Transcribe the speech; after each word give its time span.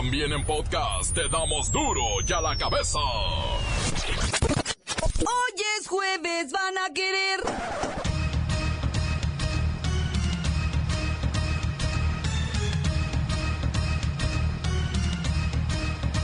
También 0.00 0.32
en 0.32 0.42
podcast 0.46 1.14
te 1.14 1.28
damos 1.28 1.70
duro 1.70 2.00
y 2.26 2.32
a 2.32 2.40
la 2.40 2.56
cabeza. 2.56 2.98
Hoy 5.18 5.62
es 5.78 5.86
jueves, 5.86 6.50
van 6.50 6.78
a 6.78 6.88
querer. 6.94 7.40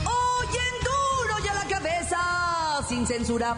Hoy 0.05 0.47
en 0.47 0.83
duro 0.83 1.35
y 1.45 1.47
a 1.47 1.53
la 1.53 1.67
cabeza, 1.69 2.17
sin 2.89 3.05
censura. 3.05 3.57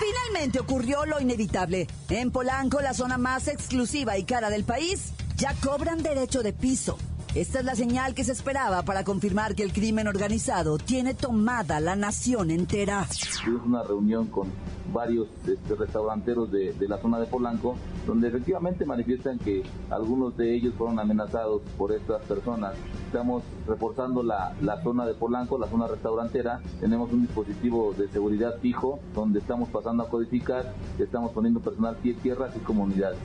Finalmente 0.00 0.58
ocurrió 0.58 1.06
lo 1.06 1.20
inevitable. 1.20 1.86
En 2.08 2.32
Polanco, 2.32 2.80
la 2.80 2.92
zona 2.92 3.18
más 3.18 3.46
exclusiva 3.46 4.18
y 4.18 4.24
cara 4.24 4.50
del 4.50 4.64
país, 4.64 5.12
ya 5.36 5.54
cobran 5.62 6.02
derecho 6.02 6.42
de 6.42 6.52
piso. 6.52 6.98
Esta 7.36 7.58
es 7.58 7.66
la 7.66 7.74
señal 7.74 8.14
que 8.14 8.24
se 8.24 8.32
esperaba 8.32 8.82
para 8.82 9.04
confirmar 9.04 9.54
que 9.54 9.62
el 9.62 9.70
crimen 9.70 10.08
organizado 10.08 10.78
tiene 10.78 11.12
tomada 11.12 11.80
la 11.80 11.94
nación 11.94 12.50
entera. 12.50 13.06
Tuvimos 13.44 13.66
una 13.66 13.82
reunión 13.82 14.28
con 14.28 14.48
varios 14.90 15.28
este, 15.46 15.74
restauranteros 15.74 16.50
de, 16.50 16.72
de, 16.72 16.88
la 16.88 16.96
zona 16.96 17.20
de 17.20 17.26
Polanco, 17.26 17.76
donde 18.06 18.28
efectivamente 18.28 18.86
manifiestan 18.86 19.38
que 19.38 19.62
algunos 19.90 20.34
de 20.38 20.54
ellos 20.54 20.72
fueron 20.78 20.98
amenazados 20.98 21.60
por 21.76 21.92
estas 21.92 22.22
personas. 22.22 22.72
Estamos 23.04 23.42
reforzando 23.66 24.22
la, 24.22 24.54
la 24.62 24.82
zona 24.82 25.04
de 25.04 25.12
Polanco, 25.12 25.58
la 25.58 25.68
zona 25.68 25.88
restaurantera. 25.88 26.62
Tenemos 26.80 27.12
un 27.12 27.20
dispositivo 27.20 27.92
de 27.98 28.08
seguridad 28.08 28.58
fijo, 28.62 28.98
donde 29.14 29.40
estamos 29.40 29.68
pasando 29.68 30.04
a 30.04 30.08
codificar, 30.08 30.72
estamos 30.98 31.32
poniendo 31.32 31.60
personal 31.60 31.96
pie 31.96 32.14
tierra 32.14 32.48
y 32.56 32.60
comunidades. 32.60 33.18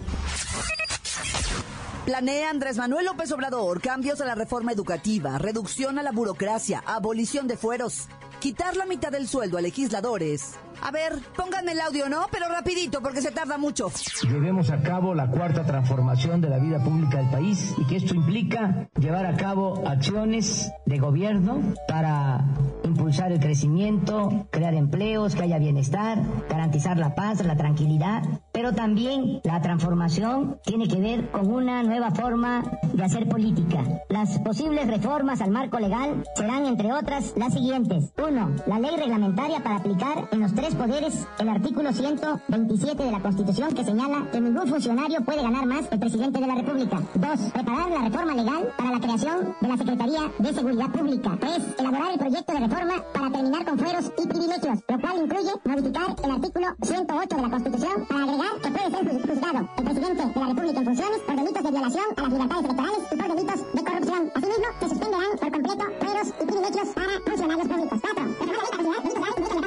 Planea 2.11 2.49
Andrés 2.49 2.75
Manuel 2.75 3.05
López 3.05 3.31
Obrador 3.31 3.79
cambios 3.79 4.20
a 4.20 4.25
la 4.25 4.35
reforma 4.35 4.73
educativa, 4.73 5.38
reducción 5.38 5.97
a 5.97 6.03
la 6.03 6.11
burocracia, 6.11 6.84
abolición 6.85 7.48
de 7.48 7.55
fueros, 7.55 8.09
quitar 8.41 8.76
la 8.76 8.85
mitad 8.85 9.13
del 9.13 9.29
sueldo 9.29 9.57
a 9.57 9.62
legisladores. 9.62 10.55
A 10.84 10.91
ver, 10.91 11.13
pónganme 11.35 11.74
el 11.74 11.82
audio, 11.82 12.10
¿no? 12.10 12.26
Pero 12.32 12.49
rapidito, 12.49 13.01
porque 13.01 13.21
se 13.21 13.32
tarda 13.32 13.57
mucho. 13.57 13.91
Llevemos 14.24 14.71
a 14.71 14.82
cabo 14.82 15.13
la 15.13 15.27
cuarta 15.27 15.63
transformación 15.63 16.41
de 16.41 16.49
la 16.49 16.57
vida 16.57 16.84
pública 16.84 17.18
del 17.18 17.29
país 17.29 17.74
y 17.77 17.85
que 17.85 17.98
esto 17.98 18.15
implica 18.15 18.90
llevar 18.98 19.26
a 19.26 19.35
cabo 19.35 19.84
acciones 19.87 20.71
de 20.85 20.98
gobierno 20.98 21.62
para 21.87 22.43
impulsar 22.84 23.32
el 23.32 23.40
crecimiento, 23.40 24.48
crear 24.49 24.74
empleos, 24.74 25.35
que 25.35 25.43
haya 25.43 25.59
bienestar, 25.59 26.20
garantizar 26.49 26.98
la 26.98 27.15
paz, 27.15 27.43
la 27.46 27.55
tranquilidad, 27.55 28.24
pero 28.52 28.74
también 28.74 29.40
la 29.43 29.62
transformación 29.62 30.59
tiene 30.65 30.87
que 30.87 30.99
ver 30.99 31.29
con 31.29 31.52
una 31.52 31.84
nueva 31.84 32.12
forma 32.12 32.63
de 32.93 33.04
hacer 33.04 33.29
política. 33.29 33.84
Las 34.09 34.40
posibles 34.40 34.87
reformas 34.87 35.41
al 35.41 35.52
marco 35.52 35.79
legal 35.79 36.24
serán, 36.35 36.65
entre 36.65 36.91
otras, 36.91 37.34
las 37.37 37.54
siguientes. 37.54 38.12
Uno, 38.18 38.52
la 38.65 38.79
ley 38.79 38.96
reglamentaria 38.98 39.63
para 39.63 39.77
aplicar 39.77 40.27
en 40.32 40.41
los 40.41 40.54
tres 40.54 40.71
poderes 40.76 41.27
el 41.40 41.50
artículo 41.50 41.91
127 41.91 43.04
de 43.04 43.12
la 43.12 43.20
Constitución 43.20 43.74
que 43.74 43.84
señala 43.84 44.30
que 44.32 44.40
ningún 44.40 44.68
funcionario 44.68 45.22
puede 45.22 45.41
ganar 45.41 45.66
más 45.66 45.88
que 45.88 45.96
el 45.96 46.00
presidente 46.00 46.40
de 46.40 46.48
la 46.48 46.55
República. 46.55 47.00
Dos, 47.16 47.40
preparar 47.52 47.90
la 47.90 48.02
reforma 48.02 48.36
legal 48.36 48.74
para 48.77 48.92
la 48.92 48.99
creación 48.99 49.55
de 49.60 49.68
la 49.68 49.77
Secretaría 49.77 50.32
de 50.38 50.54
Seguridad 50.54 50.90
Pública. 50.92 51.38
Tres, 51.40 51.64
elaborar 51.80 52.12
el 52.12 52.20
proyecto 52.20 52.54
de 52.54 52.60
reforma 52.60 52.94
para 53.14 53.32
terminar 53.32 53.66
con 53.66 53.80
fueros 53.80 54.12
y 54.18 54.27
privilegios, 54.27 54.80
lo 54.88 54.99
cual 54.99 55.24
incluye 55.24 55.52
modificar 55.66 56.16
el 56.24 56.32
artículo 56.32 56.68
108 56.82 57.36
de 57.36 57.42
la 57.42 57.49
Constitución 57.49 58.05
para 58.08 58.24
agregar 58.24 58.52
que 58.62 58.72
puede 58.72 58.90
ser 58.92 59.22
juzgado 59.22 59.70
el 59.77 59.84
presidente 59.84 60.24
de 60.26 60.40
la 60.40 60.48
República 60.48 60.80
en 60.80 60.86
funciones 60.86 61.20
por 61.26 61.36
delitos 61.36 61.64
de 61.64 61.72
violación 61.72 62.05
a 62.18 62.22
las 62.22 62.32
libertades 62.32 62.66
electorales 62.66 62.99
y 63.12 63.16
por 63.16 63.27
delitos 63.36 63.74
de 63.74 63.84
corrupción. 63.84 64.31
Asimismo, 64.36 64.68
se 64.80 64.90
suspenderán 64.90 65.31
por 65.40 65.52
completo 65.52 65.86
fueros 66.00 66.28
y 66.42 66.46
privilegios 66.46 66.88
para 66.96 67.14
funcionarios 67.25 67.68
públicos. 67.68 68.00
Cuatro, 68.02 69.60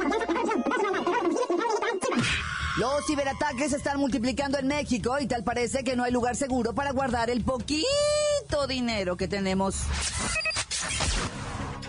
Los 2.77 3.05
ciberataques 3.05 3.71
se 3.71 3.77
están 3.77 3.99
multiplicando 3.99 4.57
en 4.57 4.67
México 4.67 5.17
y 5.21 5.27
tal 5.27 5.45
parece 5.45 5.85
que 5.85 5.95
no 5.95 6.03
hay 6.03 6.11
lugar 6.11 6.35
seguro 6.35 6.73
para 6.73 6.91
guardar 6.91 7.29
el 7.29 7.41
poquito 7.41 8.67
dinero 8.67 9.15
que 9.15 9.29
tenemos. 9.29 9.83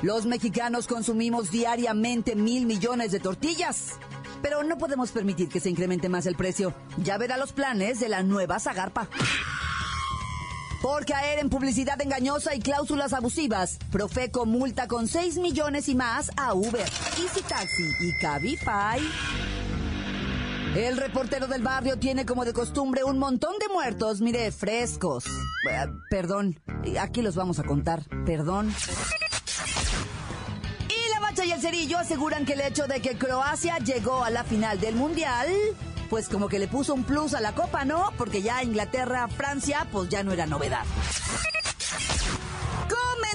Los 0.02 0.26
mexicanos 0.26 0.86
consumimos 0.86 1.50
diariamente 1.50 2.36
mil 2.36 2.66
millones 2.66 3.10
de 3.10 3.19
tortillas, 3.19 3.94
pero 4.42 4.62
no 4.62 4.78
podemos 4.78 5.10
permitir 5.10 5.48
que 5.48 5.58
se 5.58 5.70
incremente 5.70 6.08
más 6.08 6.25
el 6.26 6.36
precio. 6.36 6.72
Ya 7.02 7.19
verá 7.19 7.36
los 7.36 7.52
planes 7.52 7.98
de 7.98 8.08
la 8.08 8.22
nueva 8.22 8.60
Zagarpa. 8.60 9.08
Por 10.82 11.04
caer 11.04 11.41
en 11.41 11.50
publicidad 11.50 12.00
engañosa 12.00 12.54
y 12.54 12.60
cláusulas 12.60 13.12
abusivas, 13.12 13.78
Profeco 13.91 14.46
multa 14.46 14.86
con 14.86 15.08
6 15.08 15.38
millones 15.38 15.88
y 15.88 15.96
más 15.96 16.30
a 16.36 16.54
Uber, 16.54 16.86
Easy 17.19 17.42
Taxi 17.48 17.91
y 17.98 18.16
Cabify. 18.20 19.00
El 20.76 20.98
reportero 20.98 21.47
del 21.47 21.62
barrio 21.62 21.98
tiene 21.98 22.26
como 22.26 22.44
de 22.44 22.53
costumbre 22.53 23.03
un 23.03 23.19
montón 23.19 23.59
de 23.59 23.66
muertos, 23.72 24.20
mire, 24.20 24.53
frescos. 24.53 25.25
Eh, 25.25 25.87
perdón, 26.10 26.60
aquí 27.00 27.22
los 27.22 27.34
vamos 27.34 27.59
a 27.59 27.62
contar, 27.62 28.03
perdón. 28.26 28.75
Y 30.91 31.14
la 31.14 31.20
bacha 31.20 31.47
y 31.47 31.53
el 31.53 31.62
cerillo 31.62 31.97
aseguran 31.97 32.44
que 32.44 32.53
el 32.53 32.60
hecho 32.60 32.87
de 32.87 33.00
que 33.00 33.16
Croacia 33.16 33.78
llegó 33.78 34.22
a 34.22 34.28
la 34.28 34.44
final 34.44 34.78
del 34.78 34.97
Mundial, 34.97 35.48
pues 36.10 36.28
como 36.28 36.47
que 36.47 36.59
le 36.59 36.69
puso 36.69 36.93
un 36.93 37.04
plus 37.04 37.32
a 37.32 37.41
la 37.41 37.54
copa, 37.54 37.87
¿no? 37.87 38.10
Porque 38.19 38.43
ya 38.43 38.62
Inglaterra, 38.62 39.28
Francia, 39.28 39.87
pues 39.91 40.10
ya 40.10 40.22
no 40.25 40.32
era 40.32 40.44
novedad. 40.44 40.84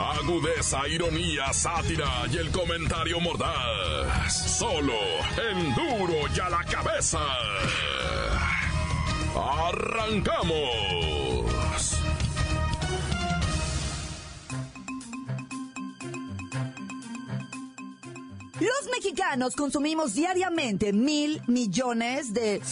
Agudeza, 0.00 0.88
ironía, 0.88 1.52
sátira 1.52 2.24
y 2.32 2.38
el 2.38 2.50
comentario 2.50 3.20
mordaz. 3.20 4.58
Solo 4.58 4.94
en 5.36 5.74
duro 5.74 6.14
y 6.34 6.40
a 6.40 6.48
la 6.48 6.64
cabeza. 6.64 7.18
¡Arrancamos! 9.36 10.50
Los 18.58 18.90
mexicanos 18.90 19.54
consumimos 19.54 20.14
diariamente 20.14 20.94
mil 20.94 21.42
millones 21.46 22.32
de... 22.32 22.62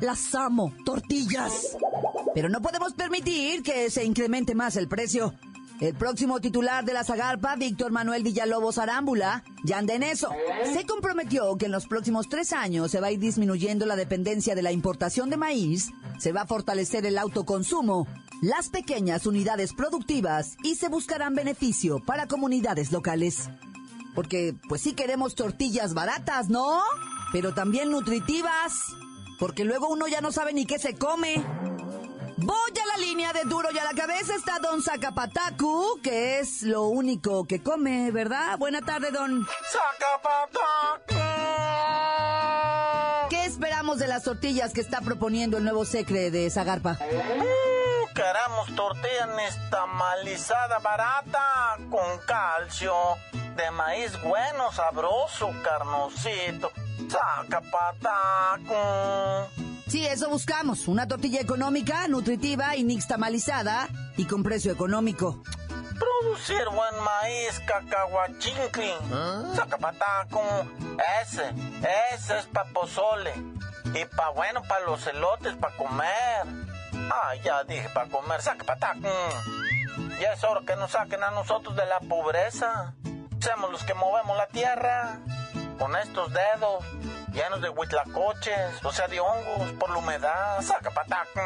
Las 0.00 0.34
amo, 0.34 0.74
tortillas. 0.84 1.76
Pero 2.34 2.48
no 2.48 2.60
podemos 2.60 2.94
permitir 2.94 3.62
que 3.62 3.90
se 3.90 4.04
incremente 4.04 4.54
más 4.54 4.76
el 4.76 4.88
precio. 4.88 5.34
El 5.80 5.94
próximo 5.94 6.40
titular 6.40 6.84
de 6.84 6.92
la 6.92 7.04
Zagarpa, 7.04 7.54
Víctor 7.54 7.92
Manuel 7.92 8.24
Villalobos 8.24 8.78
Arámbula, 8.78 9.44
ya 9.62 9.78
anda 9.78 9.94
en 9.94 10.02
eso. 10.02 10.28
Se 10.72 10.84
comprometió 10.84 11.56
que 11.56 11.66
en 11.66 11.72
los 11.72 11.86
próximos 11.86 12.28
tres 12.28 12.52
años 12.52 12.90
se 12.90 13.00
va 13.00 13.06
a 13.06 13.12
ir 13.12 13.20
disminuyendo 13.20 13.86
la 13.86 13.94
dependencia 13.94 14.56
de 14.56 14.62
la 14.62 14.72
importación 14.72 15.30
de 15.30 15.36
maíz, 15.36 15.90
se 16.18 16.32
va 16.32 16.42
a 16.42 16.46
fortalecer 16.46 17.06
el 17.06 17.16
autoconsumo, 17.16 18.08
las 18.42 18.70
pequeñas 18.70 19.24
unidades 19.24 19.72
productivas 19.72 20.56
y 20.64 20.74
se 20.74 20.88
buscarán 20.88 21.36
beneficio 21.36 22.00
para 22.04 22.26
comunidades 22.26 22.90
locales. 22.90 23.48
Porque, 24.16 24.56
pues 24.68 24.82
sí 24.82 24.94
queremos 24.94 25.36
tortillas 25.36 25.94
baratas, 25.94 26.48
¿no? 26.48 26.80
Pero 27.32 27.54
también 27.54 27.92
nutritivas. 27.92 28.72
Porque 29.38 29.64
luego 29.64 29.86
uno 29.86 30.08
ya 30.08 30.20
no 30.20 30.32
sabe 30.32 30.52
ni 30.52 30.66
qué 30.66 30.80
se 30.80 30.94
come. 30.94 31.44
Voy 32.40 32.70
a 32.70 32.86
la 32.96 33.04
línea 33.04 33.32
de 33.32 33.42
duro 33.42 33.68
y 33.72 33.78
a 33.78 33.84
la 33.84 33.94
cabeza 33.94 34.32
está 34.36 34.60
Don 34.60 34.80
Zacapatacu, 34.80 36.00
que 36.04 36.38
es 36.38 36.62
lo 36.62 36.84
único 36.84 37.48
que 37.48 37.60
come, 37.64 38.12
¿verdad? 38.12 38.56
Buena 38.58 38.80
tarde, 38.80 39.10
Don. 39.10 39.44
Zacapatacu. 39.72 41.16
¿Qué 43.28 43.44
esperamos 43.44 43.98
de 43.98 44.06
las 44.06 44.22
tortillas 44.22 44.72
que 44.72 44.80
está 44.80 45.00
proponiendo 45.00 45.56
el 45.58 45.64
nuevo 45.64 45.84
secre 45.84 46.30
de 46.30 46.48
Zagarpa? 46.48 46.96
Uh, 47.00 48.06
queremos 48.14 48.72
tortilla 48.76 49.26
nestamalizada 49.34 50.78
barata 50.78 51.76
con 51.90 52.18
calcio, 52.24 52.94
de 53.56 53.68
maíz 53.72 54.12
bueno, 54.22 54.70
sabroso, 54.70 55.50
carnosito. 55.64 56.70
Zacapatacu. 57.10 58.74
Sí, 59.88 60.04
eso 60.04 60.28
buscamos. 60.28 60.86
Una 60.86 61.08
tortilla 61.08 61.40
económica, 61.40 62.06
nutritiva 62.08 62.76
y 62.76 62.84
nixtamalizada 62.84 63.88
y 64.18 64.26
con 64.26 64.42
precio 64.42 64.70
económico. 64.70 65.42
Producir 65.98 66.62
buen 66.66 67.02
maíz 67.02 67.58
cacahuachincli. 67.66 68.92
Zacapataco, 69.54 70.42
ese, 71.22 71.54
ese 72.14 72.38
es 72.38 72.46
pa' 72.46 72.66
pozole. 72.66 73.32
Y 73.94 74.04
pa' 74.14 74.28
bueno, 74.30 74.62
pa' 74.62 74.80
los 74.80 75.06
elotes, 75.06 75.54
pa' 75.56 75.70
comer. 75.70 76.44
Ah, 77.10 77.34
ya 77.42 77.64
dije, 77.64 77.88
pa' 77.88 78.06
comer, 78.08 78.42
zacapataco. 78.42 79.08
Ya 80.20 80.34
es 80.34 80.44
hora 80.44 80.60
que 80.66 80.76
nos 80.76 80.90
saquen 80.90 81.22
a 81.22 81.30
nosotros 81.30 81.74
de 81.76 81.86
la 81.86 82.00
pobreza. 82.00 82.92
Seamos 83.40 83.70
los 83.72 83.84
que 83.84 83.94
movemos 83.94 84.36
la 84.36 84.48
tierra. 84.48 85.18
Con 85.78 85.96
estos 85.96 86.30
dedos 86.32 86.84
llenos 87.32 87.60
de 87.60 87.68
huitlacoches, 87.68 88.84
o 88.84 88.92
sea, 88.92 89.08
de 89.08 89.20
hongos, 89.20 89.72
por 89.78 89.90
la 89.90 89.98
humedad. 89.98 90.62
Zacapataco. 90.62 91.40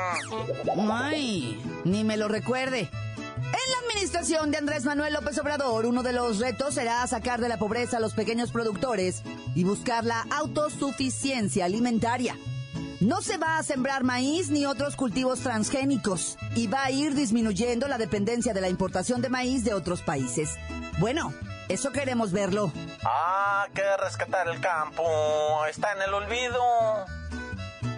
Ay, 0.91 1.61
ni 1.85 2.05
me 2.05 2.17
lo 2.17 2.29
recuerde. 2.29 2.91
En 3.53 3.71
la 3.71 3.87
administración 3.87 4.51
de 4.51 4.59
Andrés 4.59 4.85
Manuel 4.85 5.13
López 5.13 5.39
Obrador, 5.39 5.87
uno 5.87 6.03
de 6.03 6.13
los 6.13 6.39
retos 6.39 6.75
será 6.75 7.07
sacar 7.07 7.41
de 7.41 7.49
la 7.49 7.59
pobreza 7.59 7.99
a 7.99 8.01
los 8.01 8.15
pequeños 8.15 8.51
productores 8.51 9.23
y 9.55 9.65
buscar 9.65 10.05
la 10.05 10.25
autosuficiencia 10.31 11.65
alimentaria. 11.65 12.37
No 13.01 13.21
se 13.21 13.37
va 13.37 13.59
a 13.59 13.63
sembrar 13.65 14.05
maíz 14.05 14.49
ni 14.51 14.65
otros 14.65 14.95
cultivos 14.95 15.41
transgénicos 15.41 16.39
y 16.55 16.69
va 16.69 16.85
a 16.85 16.91
ir 16.93 17.15
disminuyendo 17.15 17.89
la 17.89 17.99
dependencia 17.99 18.55
de 18.55 18.61
la 18.61 18.69
importación 18.69 19.21
de 19.21 19.29
maíz 19.29 19.65
de 19.65 19.75
otros 19.75 20.03
países. 20.03 20.57
Bueno, 20.99 21.35
eso 21.69 21.91
queremos 21.91 22.31
verlo. 22.31 22.73
Ah, 23.05 23.67
que 23.75 23.83
rescatar 23.99 24.49
el 24.49 24.61
campo. 24.61 25.05
Está 25.69 25.93
en 25.93 26.03
el 26.03 26.15
olvido. 26.15 26.61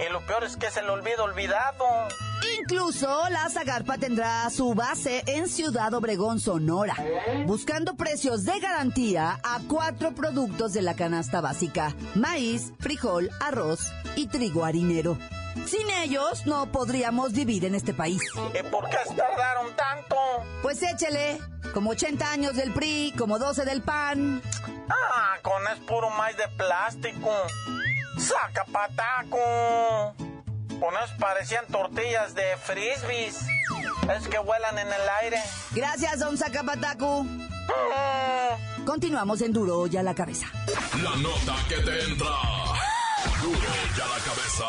Y 0.00 0.12
lo 0.12 0.20
peor 0.26 0.44
es 0.44 0.56
que 0.56 0.66
es 0.66 0.76
el 0.76 0.88
olvido 0.88 1.24
olvidado. 1.24 1.84
Incluso 2.60 3.28
la 3.30 3.48
Zagarpa 3.48 3.98
tendrá 3.98 4.48
su 4.50 4.74
base 4.74 5.22
en 5.26 5.48
Ciudad 5.48 5.92
Obregón, 5.94 6.40
Sonora, 6.40 6.96
buscando 7.46 7.94
precios 7.94 8.44
de 8.44 8.58
garantía 8.60 9.38
a 9.42 9.60
cuatro 9.68 10.14
productos 10.14 10.72
de 10.72 10.82
la 10.82 10.94
canasta 10.94 11.40
básica, 11.40 11.94
maíz, 12.14 12.72
frijol, 12.80 13.30
arroz 13.40 13.92
y 14.16 14.26
trigo 14.26 14.64
harinero. 14.64 15.16
Sin 15.66 15.88
ellos 16.02 16.46
no 16.46 16.66
podríamos 16.70 17.32
vivir 17.32 17.64
en 17.64 17.74
este 17.74 17.94
país. 17.94 18.20
¿Y 18.58 18.62
por 18.68 18.88
qué 18.90 18.98
tardaron 19.16 19.74
tanto? 19.76 20.16
Pues 20.62 20.82
échele, 20.82 21.38
como 21.72 21.90
80 21.90 22.30
años 22.30 22.56
del 22.56 22.72
PRI, 22.72 23.14
como 23.16 23.38
12 23.38 23.64
del 23.64 23.82
PAN. 23.82 24.42
Ah, 24.88 25.36
con 25.42 25.66
es 25.68 25.78
puro 25.80 26.10
maíz 26.10 26.36
de 26.36 26.48
plástico. 26.56 27.30
Saca 28.18 28.64
pataco. 28.64 30.14
Con 30.80 30.94
eso 31.02 31.14
parecían 31.18 31.66
tortillas 31.66 32.34
de 32.34 32.56
frisbees. 32.62 33.46
Es 34.16 34.28
que 34.28 34.38
vuelan 34.38 34.78
en 34.78 34.88
el 34.88 35.08
aire. 35.22 35.38
Gracias, 35.72 36.18
don 36.20 36.36
Zacapatacu. 36.36 37.24
Mm. 37.24 38.84
Continuamos 38.84 39.40
en 39.40 39.52
Duro 39.52 39.86
ya 39.86 40.02
la 40.02 40.14
cabeza. 40.14 40.46
La 41.02 41.16
nota 41.16 41.56
que 41.68 41.76
te 41.76 42.04
entra. 42.04 42.28
Duro 43.42 43.58
ya 43.96 44.06
la 44.06 44.18
cabeza. 44.18 44.64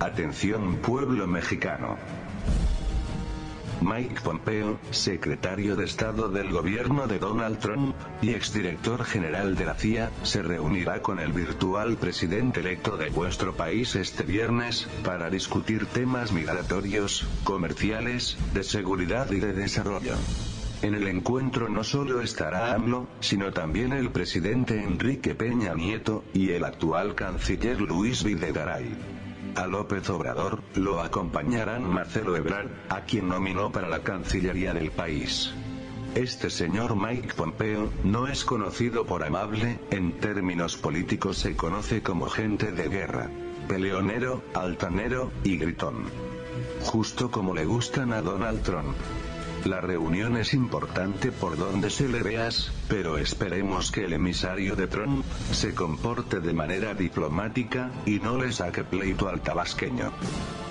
Atención 0.00 0.76
pueblo 0.76 1.26
mexicano. 1.26 1.98
Mike 3.80 4.20
Pompeo, 4.22 4.78
secretario 4.90 5.74
de 5.74 5.84
Estado 5.84 6.28
del 6.28 6.50
gobierno 6.50 7.06
de 7.06 7.18
Donald 7.18 7.58
Trump, 7.58 7.94
y 8.20 8.30
exdirector 8.30 9.04
general 9.04 9.56
de 9.56 9.64
la 9.64 9.74
CIA, 9.74 10.10
se 10.22 10.42
reunirá 10.42 11.00
con 11.02 11.18
el 11.18 11.32
virtual 11.32 11.96
presidente 11.96 12.60
electo 12.60 12.96
de 12.96 13.10
vuestro 13.10 13.54
país 13.54 13.96
este 13.96 14.22
viernes, 14.24 14.86
para 15.04 15.30
discutir 15.30 15.86
temas 15.86 16.32
migratorios, 16.32 17.26
comerciales, 17.44 18.36
de 18.52 18.64
seguridad 18.64 19.30
y 19.30 19.40
de 19.40 19.52
desarrollo. 19.52 20.14
En 20.82 20.94
el 20.94 21.06
encuentro 21.08 21.68
no 21.68 21.84
solo 21.84 22.22
estará 22.22 22.72
AMLO, 22.74 23.06
sino 23.20 23.52
también 23.52 23.92
el 23.92 24.10
presidente 24.10 24.82
Enrique 24.82 25.34
Peña 25.34 25.74
Nieto, 25.74 26.24
y 26.32 26.52
el 26.52 26.64
actual 26.64 27.14
canciller 27.14 27.80
Luis 27.80 28.24
Videgaray. 28.24 28.96
A 29.56 29.66
López 29.66 30.08
Obrador, 30.10 30.62
lo 30.74 31.00
acompañarán 31.00 31.88
Marcelo 31.88 32.36
Ebrard, 32.36 32.70
a 32.88 33.02
quien 33.02 33.28
nominó 33.28 33.72
para 33.72 33.88
la 33.88 34.02
Cancillería 34.02 34.72
del 34.72 34.90
país. 34.90 35.52
Este 36.14 36.50
señor 36.50 36.96
Mike 36.96 37.34
Pompeo, 37.34 37.90
no 38.02 38.26
es 38.26 38.44
conocido 38.44 39.06
por 39.06 39.22
amable, 39.24 39.78
en 39.90 40.18
términos 40.18 40.76
políticos 40.76 41.38
se 41.38 41.54
conoce 41.54 42.02
como 42.02 42.28
gente 42.28 42.72
de 42.72 42.88
guerra. 42.88 43.30
Peleonero, 43.68 44.42
altanero, 44.54 45.30
y 45.44 45.56
gritón. 45.56 46.04
Justo 46.82 47.30
como 47.30 47.54
le 47.54 47.64
gustan 47.64 48.12
a 48.12 48.22
Donald 48.22 48.62
Trump. 48.62 48.96
La 49.64 49.82
reunión 49.82 50.38
es 50.38 50.54
importante 50.54 51.32
por 51.32 51.58
donde 51.58 51.90
se 51.90 52.08
le 52.08 52.22
veas, 52.22 52.72
pero 52.88 53.18
esperemos 53.18 53.92
que 53.92 54.06
el 54.06 54.14
emisario 54.14 54.74
de 54.74 54.86
Trump 54.86 55.22
se 55.52 55.74
comporte 55.74 56.40
de 56.40 56.54
manera 56.54 56.94
diplomática 56.94 57.90
y 58.06 58.20
no 58.20 58.38
le 58.38 58.52
saque 58.52 58.84
pleito 58.84 59.28
al 59.28 59.42
tabasqueño. 59.42 60.12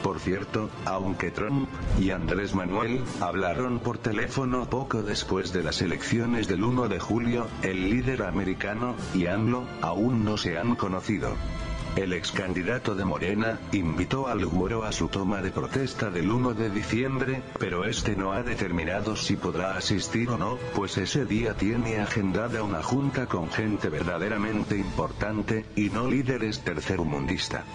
Por 0.01 0.19
cierto, 0.19 0.71
aunque 0.85 1.29
Trump 1.29 1.69
y 1.99 2.09
Andrés 2.09 2.55
Manuel 2.55 3.01
hablaron 3.21 3.79
por 3.79 3.99
teléfono 3.99 4.69
poco 4.69 5.03
después 5.03 5.53
de 5.53 5.61
las 5.61 5.81
elecciones 5.83 6.47
del 6.47 6.63
1 6.63 6.87
de 6.87 6.99
julio, 6.99 7.47
el 7.61 7.91
líder 7.91 8.23
americano 8.23 8.95
y 9.13 9.27
AMLO 9.27 9.65
aún 9.81 10.25
no 10.25 10.37
se 10.37 10.57
han 10.57 10.75
conocido. 10.75 11.35
El 11.99 12.13
ex 12.13 12.31
candidato 12.31 12.95
de 12.95 13.03
Morena 13.03 13.59
invitó 13.73 14.29
al 14.29 14.45
güero 14.45 14.85
a 14.85 14.93
su 14.93 15.09
toma 15.09 15.41
de 15.41 15.51
protesta 15.51 16.09
del 16.09 16.31
1 16.31 16.53
de 16.53 16.69
diciembre, 16.69 17.41
pero 17.59 17.83
este 17.83 18.15
no 18.15 18.31
ha 18.31 18.41
determinado 18.41 19.17
si 19.17 19.35
podrá 19.35 19.75
asistir 19.75 20.29
o 20.29 20.37
no, 20.37 20.57
pues 20.75 20.97
ese 20.97 21.25
día 21.25 21.55
tiene 21.55 21.99
agendada 21.99 22.63
una 22.63 22.81
junta 22.81 23.25
con 23.25 23.51
gente 23.51 23.89
verdaderamente 23.89 24.77
importante, 24.77 25.65
y 25.75 25.89
no 25.89 26.09
líderes 26.09 26.61
tercermundista. 26.61 27.65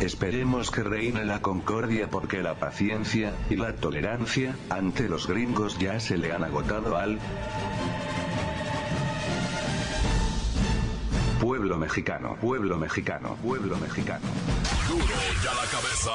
Esperemos 0.00 0.70
que 0.70 0.82
reine 0.82 1.26
la 1.26 1.42
concordia 1.42 2.08
porque 2.08 2.42
la 2.42 2.54
paciencia 2.54 3.34
y 3.50 3.56
la 3.56 3.76
tolerancia 3.76 4.56
ante 4.70 5.06
los 5.06 5.26
gringos 5.26 5.78
ya 5.78 6.00
se 6.00 6.16
le 6.16 6.32
han 6.32 6.44
agotado 6.44 6.96
al 6.96 7.18
pueblo 11.66 11.78
mexicano, 11.80 12.36
pueblo 12.40 12.78
mexicano, 12.78 13.36
pueblo 13.42 13.76
mexicano. 13.78 14.24
Duro 14.88 15.04
ya 15.42 15.52
la 15.52 15.64
cabeza. 15.68 16.12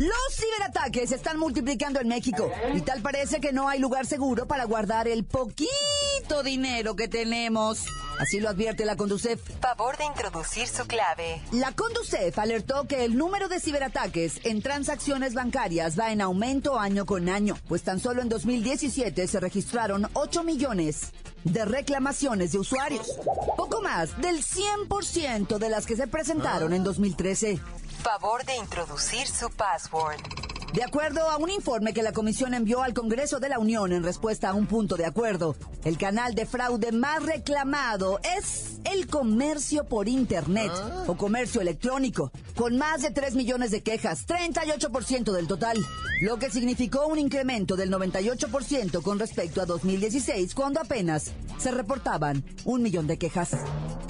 Los 0.00 0.36
ciberataques 0.36 1.10
se 1.10 1.14
están 1.14 1.38
multiplicando 1.38 2.00
en 2.00 2.08
México 2.08 2.50
y 2.74 2.80
tal 2.80 3.00
parece 3.00 3.40
que 3.40 3.52
no 3.52 3.68
hay 3.68 3.78
lugar 3.78 4.04
seguro 4.04 4.48
para 4.48 4.64
guardar 4.64 5.06
el 5.06 5.24
poquito 5.24 6.42
dinero 6.42 6.96
que 6.96 7.06
tenemos. 7.06 7.86
Así 8.18 8.40
lo 8.40 8.48
advierte 8.48 8.84
la 8.84 8.96
Conducef. 8.96 9.40
Favor 9.60 9.96
de 9.96 10.04
introducir 10.04 10.66
su 10.68 10.86
clave. 10.86 11.42
La 11.52 11.72
Conducef 11.72 12.38
alertó 12.38 12.86
que 12.86 13.04
el 13.04 13.16
número 13.16 13.48
de 13.48 13.60
ciberataques 13.60 14.40
en 14.44 14.62
transacciones 14.62 15.34
bancarias 15.34 15.98
va 15.98 16.12
en 16.12 16.20
aumento 16.20 16.78
año 16.78 17.04
con 17.04 17.28
año, 17.28 17.56
pues 17.68 17.82
tan 17.82 18.00
solo 18.00 18.22
en 18.22 18.28
2017 18.28 19.26
se 19.26 19.40
registraron 19.40 20.08
8 20.14 20.42
millones 20.44 21.12
de 21.44 21.64
reclamaciones 21.64 22.52
de 22.52 22.58
usuarios, 22.58 23.18
poco 23.56 23.80
más 23.82 24.20
del 24.20 24.42
100% 24.42 25.58
de 25.58 25.70
las 25.70 25.86
que 25.86 25.96
se 25.96 26.06
presentaron 26.06 26.72
en 26.72 26.82
2013. 26.82 27.60
Favor 28.02 28.44
de 28.44 28.56
introducir 28.56 29.26
su 29.26 29.48
password. 29.50 30.45
De 30.74 30.82
acuerdo 30.82 31.30
a 31.30 31.38
un 31.38 31.48
informe 31.50 31.94
que 31.94 32.02
la 32.02 32.12
Comisión 32.12 32.52
envió 32.52 32.82
al 32.82 32.92
Congreso 32.92 33.40
de 33.40 33.48
la 33.48 33.58
Unión 33.58 33.92
en 33.92 34.02
respuesta 34.02 34.50
a 34.50 34.54
un 34.54 34.66
punto 34.66 34.96
de 34.96 35.06
acuerdo, 35.06 35.56
el 35.84 35.96
canal 35.96 36.34
de 36.34 36.44
fraude 36.44 36.92
más 36.92 37.22
reclamado 37.22 38.20
es 38.36 38.78
el 38.84 39.06
comercio 39.06 39.84
por 39.84 40.08
Internet 40.08 40.70
o 41.06 41.16
comercio 41.16 41.60
electrónico, 41.60 42.30
con 42.54 42.76
más 42.76 43.02
de 43.02 43.10
3 43.10 43.36
millones 43.36 43.70
de 43.70 43.82
quejas, 43.82 44.26
38% 44.26 45.32
del 45.32 45.46
total, 45.46 45.78
lo 46.20 46.38
que 46.38 46.50
significó 46.50 47.06
un 47.06 47.18
incremento 47.18 47.76
del 47.76 47.90
98% 47.90 49.02
con 49.02 49.18
respecto 49.18 49.62
a 49.62 49.66
2016, 49.66 50.54
cuando 50.54 50.80
apenas 50.80 51.32
se 51.58 51.70
reportaban 51.70 52.44
un 52.64 52.82
millón 52.82 53.06
de 53.06 53.18
quejas. 53.18 53.56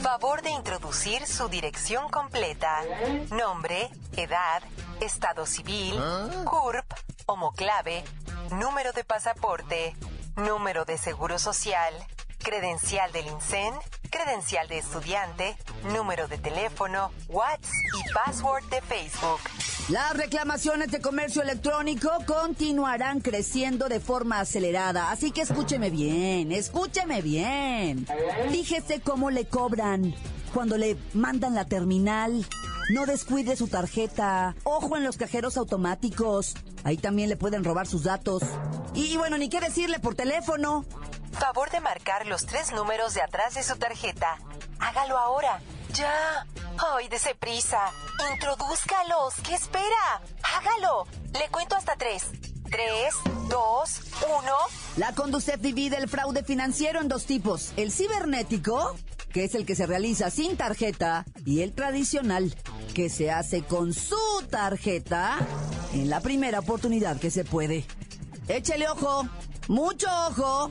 Favor 0.06 0.40
de 0.40 0.50
introducir 0.50 1.26
su 1.26 1.48
dirección 1.48 2.08
completa. 2.10 2.80
Nombre, 3.32 3.90
edad, 4.16 4.62
estado 5.00 5.46
civil, 5.46 6.00
CURP, 6.44 6.86
homoclave, 7.26 8.04
número 8.52 8.92
de 8.92 9.02
pasaporte, 9.02 9.96
número 10.36 10.84
de 10.84 10.96
seguro 10.96 11.40
social, 11.40 11.92
credencial 12.46 13.10
del 13.10 13.26
INSEN, 13.26 13.74
credencial 14.08 14.68
de 14.68 14.78
estudiante, 14.78 15.56
número 15.92 16.28
de 16.28 16.38
teléfono, 16.38 17.10
WhatsApp 17.28 17.72
y 17.98 18.12
password 18.12 18.64
de 18.70 18.80
Facebook. 18.82 19.40
Las 19.88 20.16
reclamaciones 20.16 20.92
de 20.92 21.00
comercio 21.00 21.42
electrónico 21.42 22.08
continuarán 22.24 23.20
creciendo 23.20 23.88
de 23.88 23.98
forma 23.98 24.38
acelerada, 24.38 25.10
así 25.10 25.32
que 25.32 25.40
escúcheme 25.40 25.90
bien, 25.90 26.52
escúcheme 26.52 27.20
bien. 27.20 28.06
Fíjese 28.50 29.00
cómo 29.00 29.30
le 29.30 29.46
cobran 29.46 30.14
cuando 30.54 30.78
le 30.78 30.96
mandan 31.14 31.56
la 31.56 31.64
terminal. 31.64 32.46
No 32.88 33.04
descuide 33.04 33.56
su 33.56 33.66
tarjeta. 33.66 34.54
Ojo 34.62 34.96
en 34.96 35.02
los 35.02 35.16
cajeros 35.16 35.56
automáticos. 35.56 36.54
Ahí 36.84 36.96
también 36.96 37.28
le 37.28 37.36
pueden 37.36 37.64
robar 37.64 37.88
sus 37.88 38.04
datos. 38.04 38.44
Y, 38.94 39.16
bueno, 39.16 39.38
ni 39.38 39.48
qué 39.48 39.58
decirle 39.58 39.98
por 39.98 40.14
teléfono. 40.14 40.84
Favor 41.38 41.70
de 41.70 41.80
marcar 41.80 42.26
los 42.26 42.46
tres 42.46 42.72
números 42.72 43.14
de 43.14 43.22
atrás 43.22 43.54
de 43.54 43.62
su 43.62 43.76
tarjeta. 43.76 44.38
Hágalo 44.78 45.18
ahora. 45.18 45.60
Ya. 45.92 46.46
Ay, 46.94 47.08
dese 47.08 47.34
prisa. 47.34 47.78
Introdúzcalos. 48.32 49.34
¿Qué 49.46 49.54
espera? 49.54 50.22
Hágalo. 50.42 51.06
Le 51.32 51.48
cuento 51.50 51.76
hasta 51.76 51.96
tres. 51.96 52.24
Tres, 52.70 53.14
dos, 53.48 54.00
uno. 54.26 54.54
La 54.96 55.12
Conducef 55.12 55.60
divide 55.60 55.98
el 55.98 56.08
fraude 56.08 56.42
financiero 56.42 57.00
en 57.00 57.08
dos 57.08 57.26
tipos. 57.26 57.72
El 57.76 57.92
cibernético, 57.92 58.96
que 59.32 59.44
es 59.44 59.54
el 59.54 59.64
que 59.66 59.76
se 59.76 59.86
realiza 59.86 60.30
sin 60.30 60.56
tarjeta, 60.56 61.26
y 61.44 61.62
el 61.62 61.74
tradicional, 61.74 62.54
que 62.94 63.08
se 63.08 63.30
hace 63.30 63.62
con 63.62 63.92
su 63.92 64.16
tarjeta 64.50 65.38
en 65.92 66.10
la 66.10 66.20
primera 66.20 66.58
oportunidad 66.58 67.20
que 67.20 67.30
se 67.30 67.44
puede. 67.44 67.86
Échele 68.48 68.88
ojo, 68.88 69.28
mucho 69.68 70.08
ojo, 70.28 70.70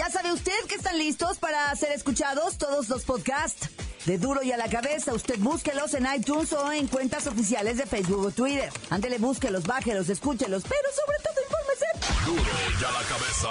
¿Ya 0.00 0.08
sabe 0.08 0.32
usted 0.32 0.54
que 0.66 0.76
están 0.76 0.96
listos 0.96 1.36
para 1.36 1.76
ser 1.76 1.92
escuchados 1.92 2.56
todos 2.56 2.88
los 2.88 3.04
podcasts? 3.04 3.68
De 4.06 4.16
Duro 4.16 4.42
y 4.42 4.50
a 4.50 4.56
la 4.56 4.66
Cabeza, 4.66 5.12
usted 5.12 5.38
búsquelos 5.38 5.92
en 5.92 6.06
iTunes 6.16 6.54
o 6.54 6.72
en 6.72 6.86
cuentas 6.86 7.26
oficiales 7.26 7.76
de 7.76 7.84
Facebook 7.84 8.24
o 8.24 8.30
Twitter. 8.30 8.72
Ándele, 8.88 9.18
búsquelos, 9.18 9.64
bájelos, 9.64 10.08
escúchelos, 10.08 10.62
pero 10.62 10.88
sobre 11.04 11.18
todo 11.22 11.34
infórmese. 11.44 11.84
Duro 12.24 12.50
y 12.80 12.82
a 12.82 12.92
la 12.92 13.02
cabeza. 13.10 13.50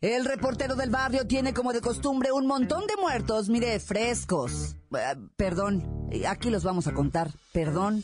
El 0.00 0.24
reportero 0.24 0.76
del 0.76 0.90
barrio 0.90 1.26
tiene 1.26 1.52
como 1.52 1.72
de 1.72 1.80
costumbre 1.80 2.30
un 2.30 2.46
montón 2.46 2.86
de 2.86 2.96
muertos, 2.98 3.48
mire, 3.48 3.80
frescos. 3.80 4.76
Eh, 4.96 5.16
perdón, 5.36 6.08
aquí 6.28 6.50
los 6.50 6.62
vamos 6.62 6.86
a 6.86 6.92
contar, 6.92 7.32
perdón. 7.52 8.00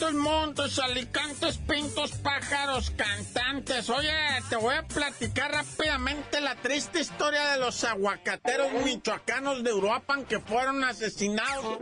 Montes, 0.00 0.14
montes, 0.14 0.78
alicantes, 0.78 1.58
pintos, 1.58 2.12
pájaros, 2.12 2.90
cantantes. 2.90 3.90
Oye, 3.90 4.10
te 4.48 4.56
voy 4.56 4.74
a 4.74 4.86
platicar 4.86 5.50
rápidamente 5.50 6.40
la 6.40 6.54
triste 6.54 7.00
historia 7.00 7.52
de 7.52 7.58
los 7.58 7.82
aguacateros 7.84 8.72
michoacanos 8.84 9.64
de 9.64 9.72
Uruapan 9.72 10.24
que 10.24 10.38
fueron 10.40 10.84
asesinados 10.84 11.78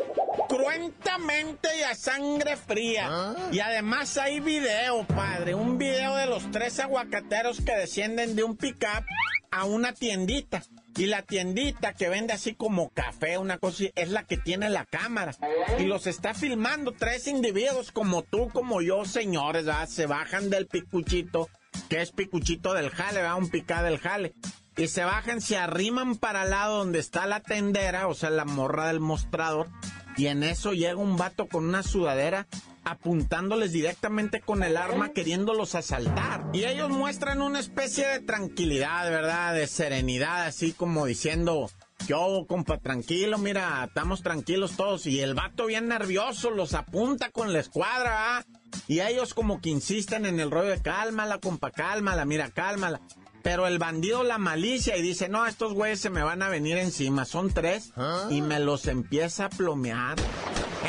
cruentamente 0.49 1.69
y 1.79 1.83
a 1.83 1.95
sangre 1.95 2.57
fría. 2.57 3.35
Y 3.53 3.61
además 3.61 4.17
hay 4.19 4.41
video, 4.41 5.07
padre, 5.07 5.55
un 5.55 5.79
video 5.79 6.17
de 6.17 6.27
los 6.27 6.51
tres 6.51 6.79
aguacateros 6.81 7.61
que 7.61 7.77
descienden 7.77 8.37
de 8.37 8.45
un 8.45 8.57
pickup 8.57 9.05
a 9.51 9.65
una 9.65 9.93
tiendita. 9.93 10.63
Y 10.97 11.07
la 11.07 11.23
tiendita 11.23 11.93
que 11.93 12.09
vende 12.09 12.33
así 12.33 12.55
como 12.55 12.89
café, 12.89 13.37
una 13.37 13.59
cosa 13.59 13.75
así, 13.75 13.93
es 13.97 14.11
la 14.11 14.25
que 14.25 14.39
tiene 14.39 14.71
la 14.71 14.87
cámara. 14.87 15.37
Y 15.79 15.85
los 15.85 16.07
está 16.07 16.33
filmando 16.33 16.93
tres 16.93 17.27
individuos 17.27 17.93
como 17.93 18.23
tú, 18.23 18.49
como 18.49 18.81
yo, 18.81 19.05
señores, 19.05 19.67
¿verdad? 19.67 19.89
Se 19.89 20.07
bajan 20.07 20.49
del 20.49 20.67
picuchito, 20.67 21.51
que 21.91 22.01
es 22.01 22.13
picuchito 22.13 22.73
del 22.73 22.89
jale, 22.91 23.23
va 23.23 23.35
Un 23.35 23.51
picá 23.51 23.83
del 23.83 23.99
jale. 23.99 24.33
Y 24.79 24.89
se 24.89 25.05
bajan, 25.05 25.41
se 25.41 25.57
arriman 25.57 26.17
para 26.17 26.45
el 26.45 26.51
lado 26.51 26.79
donde 26.79 26.99
está 26.99 27.27
la 27.27 27.41
tendera, 27.41 28.09
o 28.09 28.15
sea, 28.15 28.31
la 28.31 28.45
morra 28.45 28.89
del 28.89 29.01
mostrador. 29.01 29.69
Y 30.17 30.27
en 30.27 30.43
eso 30.43 30.73
llega 30.73 30.97
un 30.97 31.17
vato 31.17 31.47
con 31.47 31.67
una 31.67 31.83
sudadera 31.83 32.47
apuntándoles 32.85 33.73
directamente 33.73 34.41
con 34.41 34.63
el 34.63 34.77
arma 34.77 35.13
queriéndolos 35.13 35.75
asaltar. 35.75 36.45
Y 36.53 36.65
ellos 36.65 36.89
muestran 36.89 37.43
una 37.43 37.59
especie 37.59 38.07
de 38.07 38.21
tranquilidad, 38.21 39.11
¿verdad? 39.11 39.55
De 39.55 39.67
serenidad, 39.67 40.47
así 40.47 40.73
como 40.73 41.07
diciendo, 41.07 41.69
yo, 42.07 42.47
compa, 42.47 42.79
tranquilo, 42.79 43.39
mira, 43.39 43.85
estamos 43.85 44.23
tranquilos 44.23 44.77
todos. 44.77 45.07
Y 45.07 45.21
el 45.21 45.35
vato 45.35 45.67
bien 45.67 45.89
nervioso 45.89 46.51
los 46.51 46.75
apunta 46.75 47.31
con 47.31 47.53
la 47.53 47.59
escuadra, 47.59 48.39
¿ah? 48.39 48.45
Y 48.87 49.01
ellos 49.01 49.35
como 49.35 49.61
que 49.61 49.71
insisten 49.71 50.25
en 50.25 50.39
el 50.39 50.53
rollo 50.53 50.71
de 50.71 50.81
cálmala, 50.81 51.39
compa, 51.39 51.73
cálmala, 51.73 52.25
mira, 52.25 52.51
cálmala. 52.51 53.01
Pero 53.47 53.69
el 53.69 53.79
bandido 53.79 54.25
la 54.25 54.39
malicia 54.39 54.97
y 54.97 55.03
dice, 55.03 55.29
no, 55.29 55.47
estos 55.47 55.73
güeyes 55.73 56.01
se 56.01 56.11
me 56.11 56.25
van 56.25 56.43
a 56.43 56.49
venir 56.49 56.79
encima, 56.79 57.25
son 57.25 57.55
tres, 57.55 57.93
y 58.29 58.43
me 58.43 58.59
los 58.59 58.89
empieza 58.89 59.45
a 59.45 59.51
plomear 59.51 60.17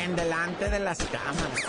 en 0.02 0.16
delante 0.16 0.68
de 0.68 0.80
las 0.80 0.98
cámaras. 0.98 1.60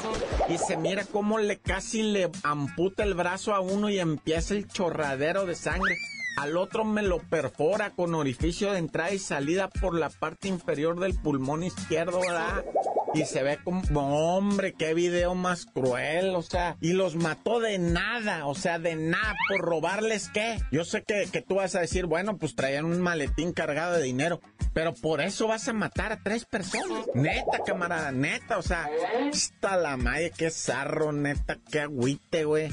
Y 0.50 0.58
se 0.58 0.77
mira 0.77 1.05
cómo 1.05 1.38
le 1.38 1.60
casi 1.60 2.01
le 2.01 2.31
amputa 2.41 3.03
el 3.03 3.13
brazo 3.13 3.53
a 3.53 3.60
uno 3.60 3.91
y 3.91 4.00
empieza 4.00 4.55
el 4.55 4.67
chorradero 4.67 5.46
de 5.46 5.53
sangre. 5.53 5.96
Al 6.38 6.58
otro 6.58 6.86
me 6.86 7.03
lo 7.03 7.19
perfora 7.19 7.91
con 7.91 8.15
orificio 8.15 8.72
de 8.72 8.79
entrada 8.79 9.12
y 9.12 9.19
salida 9.19 9.69
por 9.69 9.93
la 9.93 10.10
parte 10.10 10.48
inferior 10.48 11.00
del 11.00 11.13
pulmón 11.13 11.62
izquierdo, 11.62 12.19
¿verdad? 12.19 12.65
Y 13.13 13.25
se 13.25 13.44
ve 13.44 13.58
como, 13.63 14.36
hombre, 14.36 14.74
qué 14.74 14.94
video 14.94 15.34
más 15.36 15.66
cruel, 15.66 16.36
o 16.36 16.42
sea, 16.42 16.78
y 16.80 16.94
los 16.94 17.16
mató 17.16 17.60
de 17.60 17.80
nada, 17.80 18.46
o 18.46 18.56
sea, 18.56 18.78
de 18.78 18.96
nada, 18.96 19.36
por 19.48 19.62
robarles 19.62 20.30
qué. 20.30 20.60
Yo 20.72 20.86
sé 20.86 21.04
que, 21.04 21.28
que 21.32 21.42
tú 21.42 21.56
vas 21.56 21.75
a 21.75 21.82
decir, 21.82 22.06
bueno, 22.06 22.38
pues 22.38 22.56
traían 22.56 22.86
un 22.86 23.01
maletín 23.01 23.51
cargado 23.51 23.94
de 23.94 24.04
dinero, 24.04 24.42
pero 24.74 24.94
por 24.94 25.22
eso 25.22 25.48
vas 25.48 25.68
a 25.68 25.74
matar 25.74 26.12
a 26.12 26.24
tres 26.24 26.46
personas. 26.46 27.06
Neta, 27.16 27.60
camarada, 27.66 28.12
neta, 28.12 28.58
o 28.58 28.62
sea, 28.62 28.89
está 29.32 29.75
la 29.78 29.98
madre, 29.98 30.32
qué 30.38 30.51
zarro, 30.51 31.12
neta, 31.12 31.58
qué 31.72 31.82
agüite, 31.82 32.46
güey. 32.46 32.70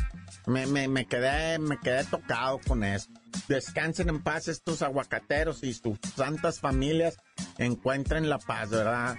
Me, 0.46 0.66
me, 0.66 0.86
me, 0.86 1.06
quedé, 1.06 1.58
me 1.58 1.78
quedé 1.78 2.04
tocado 2.04 2.60
con 2.66 2.84
eso. 2.84 3.08
Descansen 3.48 4.08
en 4.08 4.22
paz 4.22 4.48
estos 4.48 4.82
aguacateros 4.82 5.62
y 5.62 5.74
sus 5.74 5.98
santas 6.14 6.60
familias 6.60 7.18
encuentren 7.58 8.28
la 8.28 8.38
paz, 8.38 8.70
¿verdad? 8.70 9.16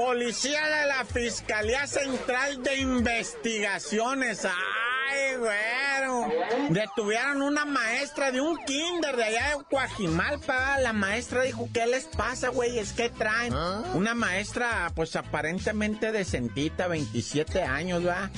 Policía 0.00 0.64
de 0.64 0.86
la 0.86 1.04
Fiscalía 1.04 1.86
Central 1.86 2.62
de 2.62 2.78
Investigaciones. 2.78 4.46
¡Ay, 4.46 5.36
güero! 5.36 6.26
Detuvieron 6.70 7.42
una 7.42 7.66
maestra 7.66 8.32
de 8.32 8.40
un 8.40 8.56
kinder 8.64 9.14
de 9.14 9.24
allá 9.24 9.58
de 9.58 9.64
Coajimalpa. 9.64 10.78
La 10.78 10.94
maestra 10.94 11.42
dijo, 11.42 11.68
¿qué 11.74 11.86
les 11.86 12.04
pasa, 12.06 12.48
güey? 12.48 12.78
Es 12.78 12.94
que 12.94 13.10
traen 13.10 13.52
una 13.92 14.14
maestra, 14.14 14.90
pues 14.94 15.16
aparentemente 15.16 16.12
decentita, 16.12 16.88
27 16.88 17.62
años, 17.62 18.02
¿verdad? 18.02 18.30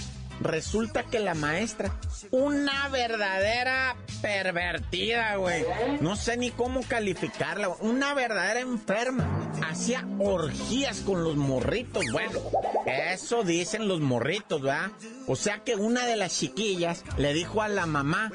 Resulta 0.43 1.05
que 1.05 1.21
la 1.21 1.35
maestra, 1.35 1.95
una 2.31 2.89
verdadera 2.89 3.97
pervertida, 4.21 5.37
güey. 5.37 5.65
No 6.01 6.17
sé 6.17 6.37
ni 6.37 6.51
cómo 6.51 6.83
calificarla. 6.83 7.69
Una 7.81 8.15
verdadera 8.15 8.61
enferma. 8.61 9.51
Hacía 9.69 10.05
orgías 10.19 11.01
con 11.01 11.23
los 11.25 11.37
morritos. 11.37 12.05
Bueno, 12.11 12.41
eso 12.87 13.45
dicen 13.45 13.89
los 13.89 14.01
morritos, 14.01 14.63
¿verdad? 14.63 14.91
O 15.27 15.37
sea 15.37 15.61
que 15.61 15.77
una 15.77 16.07
de 16.07 16.17
las 16.17 16.39
chiquillas 16.39 17.05
le 17.17 17.33
dijo 17.33 17.63
a 17.63 17.69
la 17.69 17.87
mamá, 17.87 18.31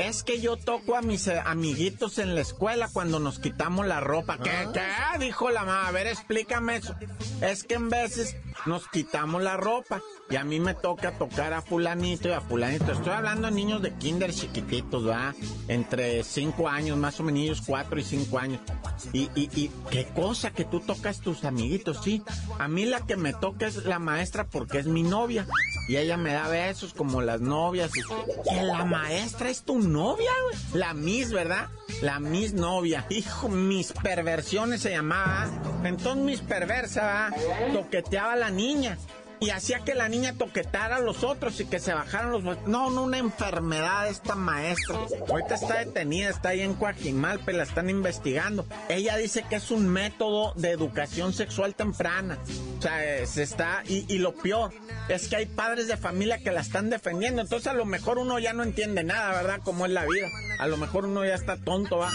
es 0.00 0.22
que 0.22 0.40
yo 0.40 0.56
toco 0.56 0.96
a 0.96 1.02
mis 1.02 1.26
eh, 1.26 1.40
amiguitos 1.44 2.18
en 2.18 2.34
la 2.34 2.40
escuela 2.40 2.88
cuando 2.90 3.20
nos 3.20 3.38
quitamos 3.38 3.86
la 3.86 4.00
ropa. 4.00 4.38
¿Qué? 4.38 4.50
Ah. 4.50 5.12
¿Qué? 5.18 5.24
Dijo 5.26 5.50
la 5.50 5.64
mamá. 5.64 5.88
A 5.88 5.90
ver, 5.90 6.06
explícame 6.06 6.76
eso. 6.76 6.94
Es 7.42 7.64
que 7.64 7.74
en 7.74 7.90
veces 7.90 8.36
nos 8.66 8.88
quitamos 8.88 9.42
la 9.42 9.56
ropa 9.56 10.02
y 10.28 10.36
a 10.36 10.44
mí 10.44 10.60
me 10.60 10.74
toca 10.74 11.18
tocar 11.18 11.52
a 11.52 11.62
fulanito 11.62 12.28
y 12.28 12.32
a 12.32 12.40
fulanito. 12.40 12.92
Estoy 12.92 13.12
hablando 13.12 13.48
de 13.48 13.54
niños 13.54 13.82
de 13.82 13.92
kinder 13.94 14.32
chiquititos, 14.32 15.08
¿va? 15.08 15.34
Entre 15.68 16.22
cinco 16.22 16.68
años, 16.68 16.96
más 16.96 17.18
o 17.20 17.24
menos 17.24 17.62
cuatro 17.66 17.98
y 17.98 18.04
cinco 18.04 18.38
años. 18.38 18.60
Y, 19.12 19.30
y, 19.34 19.50
y 19.54 19.70
qué 19.90 20.06
cosa 20.14 20.50
que 20.52 20.64
tú 20.64 20.80
tocas 20.80 21.20
tus 21.20 21.44
amiguitos, 21.44 22.00
sí. 22.02 22.22
A 22.58 22.68
mí 22.68 22.84
la 22.84 23.00
que 23.06 23.16
me 23.16 23.32
toca 23.32 23.66
es 23.66 23.84
la 23.84 23.98
maestra 23.98 24.44
porque 24.44 24.78
es 24.78 24.86
mi 24.86 25.02
novia. 25.02 25.46
Y 25.88 25.96
ella 25.96 26.16
me 26.16 26.32
da 26.32 26.46
besos 26.48 26.94
como 26.94 27.20
las 27.20 27.40
novias. 27.40 27.90
Y, 27.96 28.64
la 28.64 28.84
maestra 28.84 29.50
es 29.50 29.62
tu 29.62 29.80
novia, 29.80 30.30
güey. 30.44 30.80
La 30.80 30.94
mis, 30.94 31.32
¿verdad? 31.32 31.68
La 32.02 32.18
mis 32.20 32.52
novia. 32.52 33.04
Hijo, 33.10 33.48
mis 33.48 33.92
perversiones 33.92 34.82
se 34.82 34.90
llamaba. 34.90 35.48
Entonces 35.84 36.24
mis 36.24 36.40
perversa, 36.40 37.02
¿va? 37.02 37.72
Toqueteaba 37.72 38.32
a 38.32 38.36
la 38.36 38.50
niña 38.50 38.96
y 39.40 39.50
hacía 39.50 39.80
que 39.80 39.94
la 39.94 40.08
niña 40.08 40.34
toquetara 40.34 40.96
a 40.96 41.00
los 41.00 41.24
otros 41.24 41.58
y 41.60 41.64
que 41.64 41.80
se 41.80 41.94
bajaran 41.94 42.30
los... 42.30 42.42
No, 42.66 42.90
no, 42.90 43.04
una 43.04 43.18
enfermedad 43.18 44.06
esta 44.08 44.34
maestra. 44.34 44.98
Ahorita 45.28 45.54
está 45.54 45.78
detenida, 45.78 46.28
está 46.28 46.50
ahí 46.50 46.60
en 46.60 46.74
Coajimalpe, 46.74 47.54
la 47.54 47.62
están 47.62 47.88
investigando. 47.88 48.66
Ella 48.90 49.16
dice 49.16 49.44
que 49.48 49.56
es 49.56 49.70
un 49.70 49.88
método 49.88 50.52
de 50.54 50.70
educación 50.70 51.32
sexual 51.32 51.74
temprana. 51.74 52.38
O 52.78 52.82
sea, 52.82 53.26
se 53.26 53.42
está... 53.42 53.82
Y, 53.86 54.04
y 54.12 54.18
lo 54.18 54.34
peor 54.34 54.72
es 55.08 55.28
que 55.28 55.36
hay 55.36 55.46
padres 55.46 55.88
de 55.88 55.96
familia 55.96 56.38
que 56.38 56.52
la 56.52 56.60
están 56.60 56.90
defendiendo. 56.90 57.40
Entonces 57.40 57.66
a 57.68 57.74
lo 57.74 57.86
mejor 57.86 58.18
uno 58.18 58.38
ya 58.38 58.52
no 58.52 58.62
entiende 58.62 59.04
nada, 59.04 59.32
¿verdad? 59.32 59.60
Cómo 59.64 59.86
es 59.86 59.92
la 59.92 60.04
vida. 60.04 60.28
A 60.58 60.66
lo 60.66 60.76
mejor 60.76 61.06
uno 61.06 61.24
ya 61.24 61.34
está 61.34 61.56
tonto, 61.56 61.96
¿va? 61.96 62.10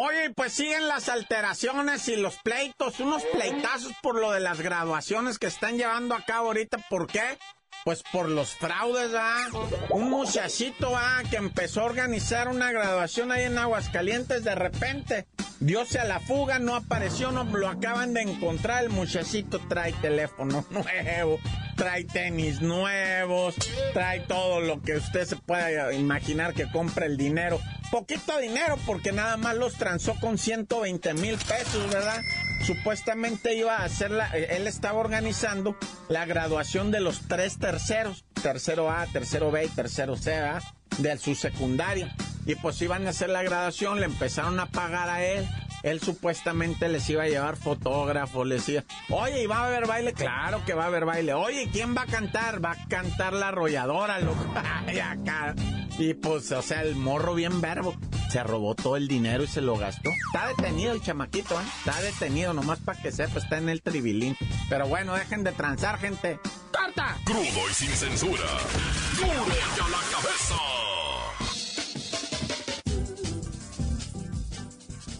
Oye, 0.00 0.30
pues 0.30 0.52
siguen 0.52 0.86
las 0.86 1.08
alteraciones 1.08 2.06
y 2.06 2.14
los 2.14 2.36
pleitos, 2.36 3.00
unos 3.00 3.24
pleitazos 3.24 3.92
por 4.00 4.14
lo 4.14 4.30
de 4.30 4.38
las 4.38 4.60
graduaciones 4.60 5.40
que 5.40 5.48
están 5.48 5.76
llevando 5.76 6.14
a 6.14 6.24
cabo 6.24 6.46
ahorita. 6.48 6.78
¿Por 6.88 7.08
qué? 7.08 7.36
Pues 7.84 8.04
por 8.12 8.28
los 8.28 8.54
fraudes, 8.54 9.10
¿ah? 9.16 9.48
Un 9.90 10.08
muchachito, 10.08 10.92
¿ah? 10.94 11.24
Que 11.28 11.38
empezó 11.38 11.80
a 11.80 11.86
organizar 11.86 12.46
una 12.46 12.70
graduación 12.70 13.32
ahí 13.32 13.42
en 13.42 13.58
Aguascalientes 13.58 14.44
de 14.44 14.54
repente. 14.54 15.26
Diose 15.58 15.98
a 15.98 16.04
la 16.04 16.20
fuga, 16.20 16.60
no 16.60 16.76
apareció, 16.76 17.32
no 17.32 17.42
lo 17.42 17.68
acaban 17.68 18.14
de 18.14 18.22
encontrar. 18.22 18.84
El 18.84 18.90
muchachito 18.90 19.58
trae 19.68 19.92
teléfono 19.94 20.64
nuevo, 20.70 21.40
trae 21.74 22.04
tenis 22.04 22.60
nuevos, 22.60 23.56
trae 23.94 24.20
todo 24.20 24.60
lo 24.60 24.80
que 24.80 24.94
usted 24.94 25.24
se 25.24 25.34
pueda 25.34 25.92
imaginar 25.92 26.54
que 26.54 26.70
compra 26.70 27.06
el 27.06 27.16
dinero. 27.16 27.58
Poquito 27.90 28.38
dinero 28.38 28.76
porque 28.86 29.12
nada 29.12 29.36
más 29.36 29.56
los 29.56 29.74
transó 29.74 30.14
con 30.20 30.36
120 30.36 31.14
mil 31.14 31.36
pesos, 31.36 31.90
¿verdad? 31.90 32.22
Supuestamente 32.66 33.54
iba 33.54 33.76
a 33.76 33.84
hacer 33.84 34.10
la, 34.10 34.26
él 34.28 34.66
estaba 34.66 34.98
organizando 34.98 35.76
la 36.08 36.26
graduación 36.26 36.90
de 36.90 37.00
los 37.00 37.28
tres 37.28 37.58
terceros, 37.58 38.24
tercero 38.42 38.90
A, 38.90 39.06
tercero 39.06 39.50
B 39.50 39.64
y 39.64 39.68
tercero 39.68 40.16
C, 40.16 40.30
¿verdad? 40.30 40.62
de 40.98 41.16
su 41.18 41.34
secundaria. 41.34 42.14
Y 42.46 42.54
pues 42.56 42.80
iban 42.82 43.06
a 43.06 43.10
hacer 43.10 43.28
la 43.30 43.42
graduación, 43.42 44.00
le 44.00 44.06
empezaron 44.06 44.58
a 44.60 44.66
pagar 44.66 45.08
a 45.08 45.24
él. 45.24 45.46
Él 45.82 46.00
supuestamente 46.00 46.88
les 46.88 47.08
iba 47.10 47.22
a 47.22 47.28
llevar 47.28 47.56
fotógrafos, 47.56 48.46
les 48.46 48.66
decía, 48.66 48.84
oye, 49.10 49.42
¿y 49.42 49.46
va 49.46 49.58
a 49.58 49.66
haber 49.66 49.86
baile? 49.86 50.12
Claro 50.12 50.64
que 50.64 50.74
va 50.74 50.84
a 50.84 50.86
haber 50.86 51.04
baile. 51.04 51.34
Oye, 51.34 51.68
¿quién 51.72 51.96
va 51.96 52.02
a 52.02 52.06
cantar? 52.06 52.64
Va 52.64 52.72
a 52.72 52.88
cantar 52.88 53.32
la 53.32 53.48
arrolladora, 53.48 54.18
loco. 54.20 54.44
acá. 55.02 55.54
Y 55.98 56.14
pues, 56.14 56.50
o 56.52 56.62
sea, 56.62 56.82
el 56.82 56.96
morro 56.96 57.34
bien 57.34 57.60
verbo. 57.60 57.94
Se 58.30 58.42
robó 58.42 58.74
todo 58.74 58.96
el 58.96 59.08
dinero 59.08 59.44
y 59.44 59.46
se 59.46 59.62
lo 59.62 59.76
gastó. 59.76 60.10
Está 60.10 60.48
detenido 60.48 60.92
el 60.92 61.02
chamaquito, 61.02 61.54
¿eh? 61.54 61.64
Está 61.78 62.00
detenido, 62.02 62.52
nomás 62.52 62.78
para 62.78 63.00
que 63.00 63.10
sepa, 63.10 63.38
está 63.38 63.56
en 63.56 63.70
el 63.70 63.80
tribilín. 63.80 64.36
Pero 64.68 64.86
bueno, 64.86 65.14
dejen 65.14 65.44
de 65.44 65.52
transar, 65.52 65.98
gente. 65.98 66.38
¡Corta! 66.70 67.16
Crudo 67.24 67.70
y 67.70 67.74
sin 67.74 67.88
censura. 67.88 68.44
¡Duro 69.16 69.28
y 69.28 69.80
a 69.80 69.88
la 69.88 69.98
cabeza! 70.12 70.67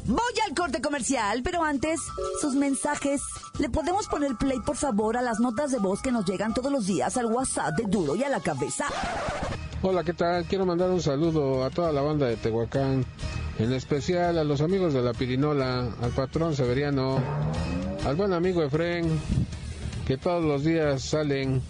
Voy 0.09 0.19
al 0.49 0.55
corte 0.55 0.81
comercial, 0.81 1.43
pero 1.45 1.63
antes, 1.63 2.01
sus 2.41 2.55
mensajes. 2.55 3.21
¿Le 3.59 3.69
podemos 3.69 4.09
poner 4.09 4.37
play, 4.37 4.59
por 4.65 4.75
favor, 4.75 5.19
a 5.19 5.21
las 5.21 5.39
notas 5.39 5.71
de 5.71 5.79
voz 5.79 6.01
que 6.01 6.11
nos 6.11 6.25
llegan 6.25 6.55
todos 6.55 6.73
los 6.73 6.87
días 6.87 7.19
al 7.19 7.27
WhatsApp 7.27 7.77
de 7.77 7.85
Duro 7.85 8.17
y 8.17 8.25
a 8.25 8.31
la 8.31 8.41
cabeza? 8.41 8.87
Hola, 9.83 10.03
¿qué 10.05 10.15
tal? 10.15 10.47
Quiero 10.47 10.65
mandar 10.65 10.89
un 10.89 11.03
saludo 11.03 11.63
a 11.63 11.69
toda 11.69 11.93
la 11.93 12.01
banda 12.01 12.25
de 12.25 12.37
Tehuacán, 12.37 13.05
en 13.59 13.73
especial 13.75 14.39
a 14.39 14.45
los 14.45 14.63
amigos 14.63 14.95
de 14.95 15.03
la 15.03 15.13
Pirinola, 15.13 15.91
al 16.01 16.11
patrón 16.13 16.57
Severiano, 16.57 17.19
al 18.07 18.17
buen 18.17 18.33
amigo 18.33 18.63
Efren, 18.63 19.21
que 20.07 20.17
todos 20.17 20.43
los 20.43 20.65
días 20.65 21.03
salen 21.03 21.61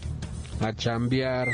a 0.61 0.73
chambear. 0.75 1.49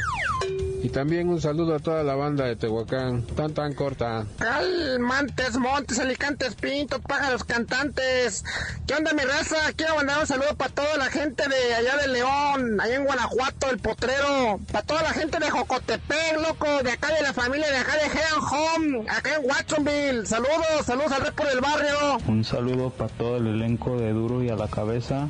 Y 0.84 0.90
también 0.90 1.30
un 1.30 1.40
saludo 1.40 1.76
a 1.76 1.78
toda 1.78 2.02
la 2.04 2.14
banda 2.14 2.44
de 2.44 2.56
Tehuacán, 2.56 3.22
tan 3.22 3.54
tan 3.54 3.72
corta. 3.72 4.26
Calmantes, 4.36 5.56
montes, 5.56 5.98
alicantes, 5.98 6.56
pintos, 6.56 7.00
pájaros, 7.00 7.42
cantantes. 7.42 8.44
¿Qué 8.86 8.92
onda 8.92 9.14
mi 9.14 9.22
raza? 9.22 9.56
Quiero 9.74 9.96
mandar 9.96 10.20
un 10.20 10.26
saludo 10.26 10.54
para 10.58 10.74
toda 10.74 10.98
la 10.98 11.06
gente 11.06 11.48
de 11.48 11.74
allá 11.74 11.96
de 11.96 12.08
León, 12.08 12.78
allá 12.82 12.96
en 12.96 13.04
Guanajuato, 13.06 13.70
el 13.70 13.78
potrero. 13.78 14.60
Para 14.70 14.84
toda 14.84 15.02
la 15.04 15.14
gente 15.14 15.38
de 15.38 15.50
Jocotepec, 15.50 16.38
loco, 16.46 16.82
de 16.82 16.90
acá 16.90 17.14
de 17.14 17.22
la 17.22 17.32
familia, 17.32 17.70
de 17.70 17.78
acá 17.78 17.94
de 17.94 18.10
Hean 18.10 18.42
Home, 18.52 19.10
acá 19.10 19.36
en 19.36 19.48
Watsonville. 19.48 20.26
Saludos, 20.26 20.84
saludos 20.84 21.12
al 21.12 21.32
por 21.32 21.48
del 21.48 21.62
barrio. 21.62 22.18
Un 22.28 22.44
saludo 22.44 22.90
para 22.90 23.08
todo 23.08 23.38
el 23.38 23.46
elenco 23.46 23.96
de 23.96 24.12
Duro 24.12 24.42
y 24.42 24.50
a 24.50 24.54
la 24.54 24.68
cabeza 24.68 25.28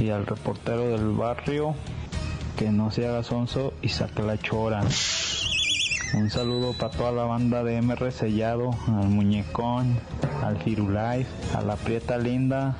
y 0.00 0.10
al 0.10 0.26
reportero 0.26 0.88
del 0.88 1.10
barrio 1.10 1.76
que 2.62 2.70
no 2.70 2.92
se 2.92 3.08
haga 3.08 3.24
sonso 3.24 3.74
y 3.82 3.88
saque 3.88 4.22
la 4.22 4.38
chora. 4.38 4.82
Un 6.14 6.30
saludo 6.30 6.74
para 6.74 6.96
toda 6.96 7.10
la 7.10 7.24
banda 7.24 7.64
de 7.64 7.82
MR 7.82 8.12
Sellado, 8.12 8.70
al 8.86 9.08
Muñecón, 9.08 9.98
al 10.44 10.58
Firulais, 10.58 11.26
a 11.56 11.62
la 11.62 11.74
Prieta 11.74 12.18
Linda, 12.18 12.76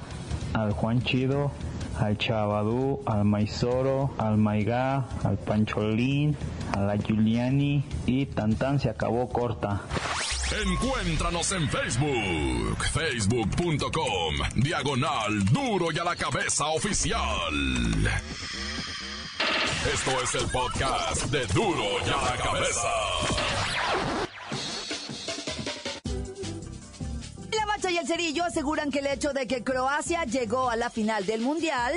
al 0.54 0.70
Juan 0.70 1.02
Chido, 1.02 1.50
al 1.98 2.16
Chavadú, 2.16 3.00
al 3.06 3.24
Maizoro, 3.24 4.14
al 4.18 4.38
Maigá, 4.38 5.08
al 5.24 5.38
Pancholín, 5.38 6.36
a 6.76 6.82
la 6.82 6.96
Giuliani 6.96 7.84
y 8.06 8.26
Tantan 8.26 8.78
se 8.78 8.88
acabó 8.88 9.28
corta. 9.30 9.80
Encuéntranos 10.64 11.50
en 11.50 11.68
Facebook, 11.68 12.84
facebook.com, 12.92 14.62
diagonal 14.62 15.44
duro 15.46 15.90
y 15.90 15.98
a 15.98 16.04
la 16.04 16.14
cabeza 16.14 16.66
oficial. 16.66 17.18
Esto 19.84 20.12
es 20.22 20.34
el 20.36 20.48
podcast 20.48 21.24
de 21.26 21.44
duro 21.46 21.82
y 22.06 22.08
a 22.08 22.16
la 22.22 22.36
cabeza. 22.36 22.88
La 27.50 27.66
Bacha 27.66 27.90
y 27.90 27.96
el 27.98 28.06
Cerillo 28.06 28.44
aseguran 28.44 28.92
que 28.92 29.00
el 29.00 29.08
hecho 29.08 29.32
de 29.32 29.48
que 29.48 29.64
Croacia 29.64 30.22
llegó 30.22 30.70
a 30.70 30.76
la 30.76 30.88
final 30.88 31.26
del 31.26 31.40
Mundial, 31.40 31.94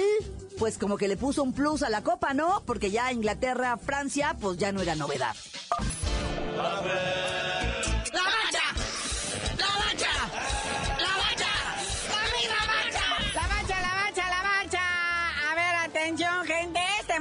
pues 0.58 0.80
como 0.80 0.98
que 0.98 1.08
le 1.08 1.16
puso 1.16 1.44
un 1.44 1.54
plus 1.54 1.84
a 1.84 1.90
la 1.90 2.02
copa, 2.02 2.34
¿no? 2.34 2.64
Porque 2.66 2.90
ya 2.90 3.12
Inglaterra, 3.12 3.78
Francia, 3.78 4.36
pues 4.42 4.58
ya 4.58 4.72
no 4.72 4.82
era 4.82 4.96
novedad. 4.96 5.36
¡La 6.58 6.82
Bacha! 6.82 7.25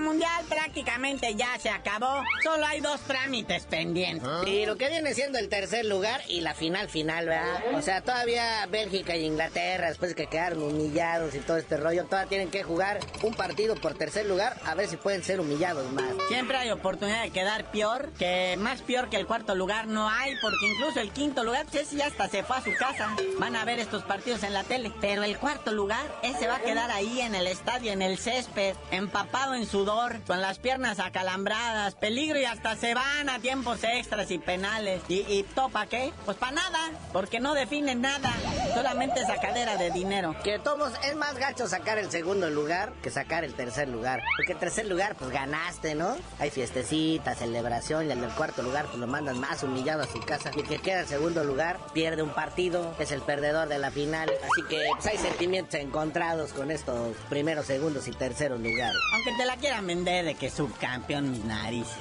Mundial 0.05 0.45
prácticamente 0.75 1.37
ya 1.37 1.57
se 1.61 1.71
acabó. 1.71 2.25
Solo 2.43 2.67
hay 2.67 2.81
dos 2.81 3.01
trámites 3.03 3.65
pendientes. 3.67 4.29
Y 4.45 4.67
lo 4.67 4.77
que 4.77 4.89
viene 4.89 5.15
siendo 5.15 5.39
el 5.39 5.49
tercer 5.49 5.85
lugar 5.85 6.21
y 6.27 6.41
la 6.41 6.53
final 6.53 6.89
final, 6.89 7.27
¿verdad? 7.27 7.63
O 7.75 7.81
sea, 7.81 8.01
todavía 8.01 8.67
Bélgica 8.67 9.15
y 9.15 9.25
Inglaterra, 9.25 9.87
después 9.87 10.11
de 10.11 10.17
que 10.17 10.27
quedaron 10.27 10.65
humillados 10.65 11.37
y 11.37 11.39
todo 11.39 11.59
este 11.59 11.77
rollo, 11.77 12.07
todavía 12.07 12.29
tienen 12.29 12.51
que 12.51 12.65
jugar 12.65 12.99
un 13.23 13.35
partido 13.35 13.77
por 13.77 13.95
tercer 13.95 14.27
lugar 14.27 14.59
a 14.65 14.75
ver 14.75 14.89
si 14.89 14.97
pueden 14.97 15.23
ser 15.23 15.39
humillados 15.39 15.93
más. 15.93 16.13
Siempre 16.27 16.57
hay 16.57 16.73
oportunidad 16.73 17.23
de 17.23 17.31
quedar 17.31 17.71
peor, 17.71 18.11
que 18.19 18.57
más 18.59 18.83
peor 18.83 19.09
que 19.11 19.17
el 19.17 19.27
cuarto 19.29 19.55
lugar 19.55 19.87
no 19.87 20.09
hay, 20.09 20.35
porque 20.43 20.67
incluso 20.67 20.99
el 20.99 21.13
quinto 21.13 21.45
lugar, 21.45 21.67
pues 21.71 21.85
ese 21.85 21.99
ya 21.99 22.07
hasta 22.07 22.27
se 22.27 22.43
fue 22.43 22.57
a 22.57 22.63
su 22.63 22.75
casa. 22.75 23.15
Van 23.39 23.55
a 23.55 23.65
ver 23.65 23.79
estos 23.79 24.03
partidos 24.03 24.43
en 24.43 24.53
la 24.53 24.65
tele. 24.65 24.91
Pero 25.01 25.23
el 25.23 25.39
cuarto 25.39 25.71
lugar, 25.71 26.05
ese 26.25 26.49
va 26.49 26.57
a 26.57 26.61
quedar 26.61 26.91
ahí 26.91 27.21
en 27.21 27.37
el 27.37 27.47
estadio, 27.47 27.93
en 27.93 28.03
el 28.03 28.19
césped, 28.19 28.75
empapado 28.91 29.55
en 29.55 29.67
sudor, 29.67 30.21
con 30.27 30.41
las 30.41 30.59
piernas 30.65 30.99
acalambradas, 30.99 31.95
peligro 31.95 32.41
y 32.41 32.47
hasta 32.47 32.75
se 32.75 32.95
van 32.95 33.29
a 33.29 33.39
tiempos 33.39 33.85
extras 33.85 34.31
y 34.31 34.39
penales. 34.39 35.03
¿Y, 35.09 35.21
y 35.29 35.43
topa 35.43 35.87
qué? 35.87 36.11
Pues 36.25 36.39
para 36.39 36.53
nada, 36.53 36.91
porque 37.13 37.39
no 37.39 37.53
definen 37.53 38.01
nada, 38.01 38.33
solamente 38.73 39.27
sacadera 39.27 39.77
de 39.77 39.91
dinero. 39.91 40.35
Que 40.43 40.59
todos 40.59 40.95
es 41.05 41.17
más 41.17 41.37
gacho 41.37 41.69
sacar 41.69 41.99
el 41.99 42.11
segundo 42.11 42.49
lugar 42.49 42.95
que 43.03 43.11
sacar 43.11 43.45
el 43.45 43.53
tercer 43.53 43.89
lugar. 43.89 44.23
Porque 44.39 44.53
el 44.53 44.59
tercer 44.59 44.87
lugar, 44.87 45.17
pues 45.17 45.31
ganaste, 45.31 45.95
¿no? 45.95 46.17
Hay 46.39 46.51
fiestecita, 46.51 47.35
celebración, 47.35 48.07
y 48.07 48.11
el 48.11 48.23
del 48.23 48.31
cuarto 48.31 48.63
lugar, 48.63 48.87
pues 48.87 48.97
lo 48.99 49.07
mandan 49.07 49.39
más 49.39 49.63
humillado 49.63 50.03
a 50.03 50.07
su 50.07 50.21
casa. 50.21 50.51
Y 50.57 50.61
el 50.61 50.67
que 50.67 50.79
queda 50.79 51.01
en 51.01 51.09
segundo 51.09 51.45
lugar, 51.45 51.79
pierde 51.93 52.23
un 52.23 52.31
partido, 52.31 52.95
es 52.99 53.13
el 53.13 53.21
perdedor 53.21 53.69
de 53.69 53.79
la 53.79 53.91
final. 53.91 54.31
Así 54.31 54.63
que 54.69 54.83
pues, 54.95 55.07
hay 55.07 55.19
sentimientos 55.19 55.75
encontrados 55.75 56.55
con 56.55 56.71
estos 56.71 57.15
primeros, 57.29 57.67
segundos 57.67 58.09
y 58.09 58.13
terceros 58.13 58.61
lugares. 58.61 58.97
Aunque 59.13 59.33
te 59.37 59.45
la 59.45 59.57
quieran 59.59 59.87
vender 59.87 60.25
de 60.25 60.35
que 60.35 60.54
subcampeón, 60.55 61.31
mis 61.31 61.45
narices, 61.45 61.97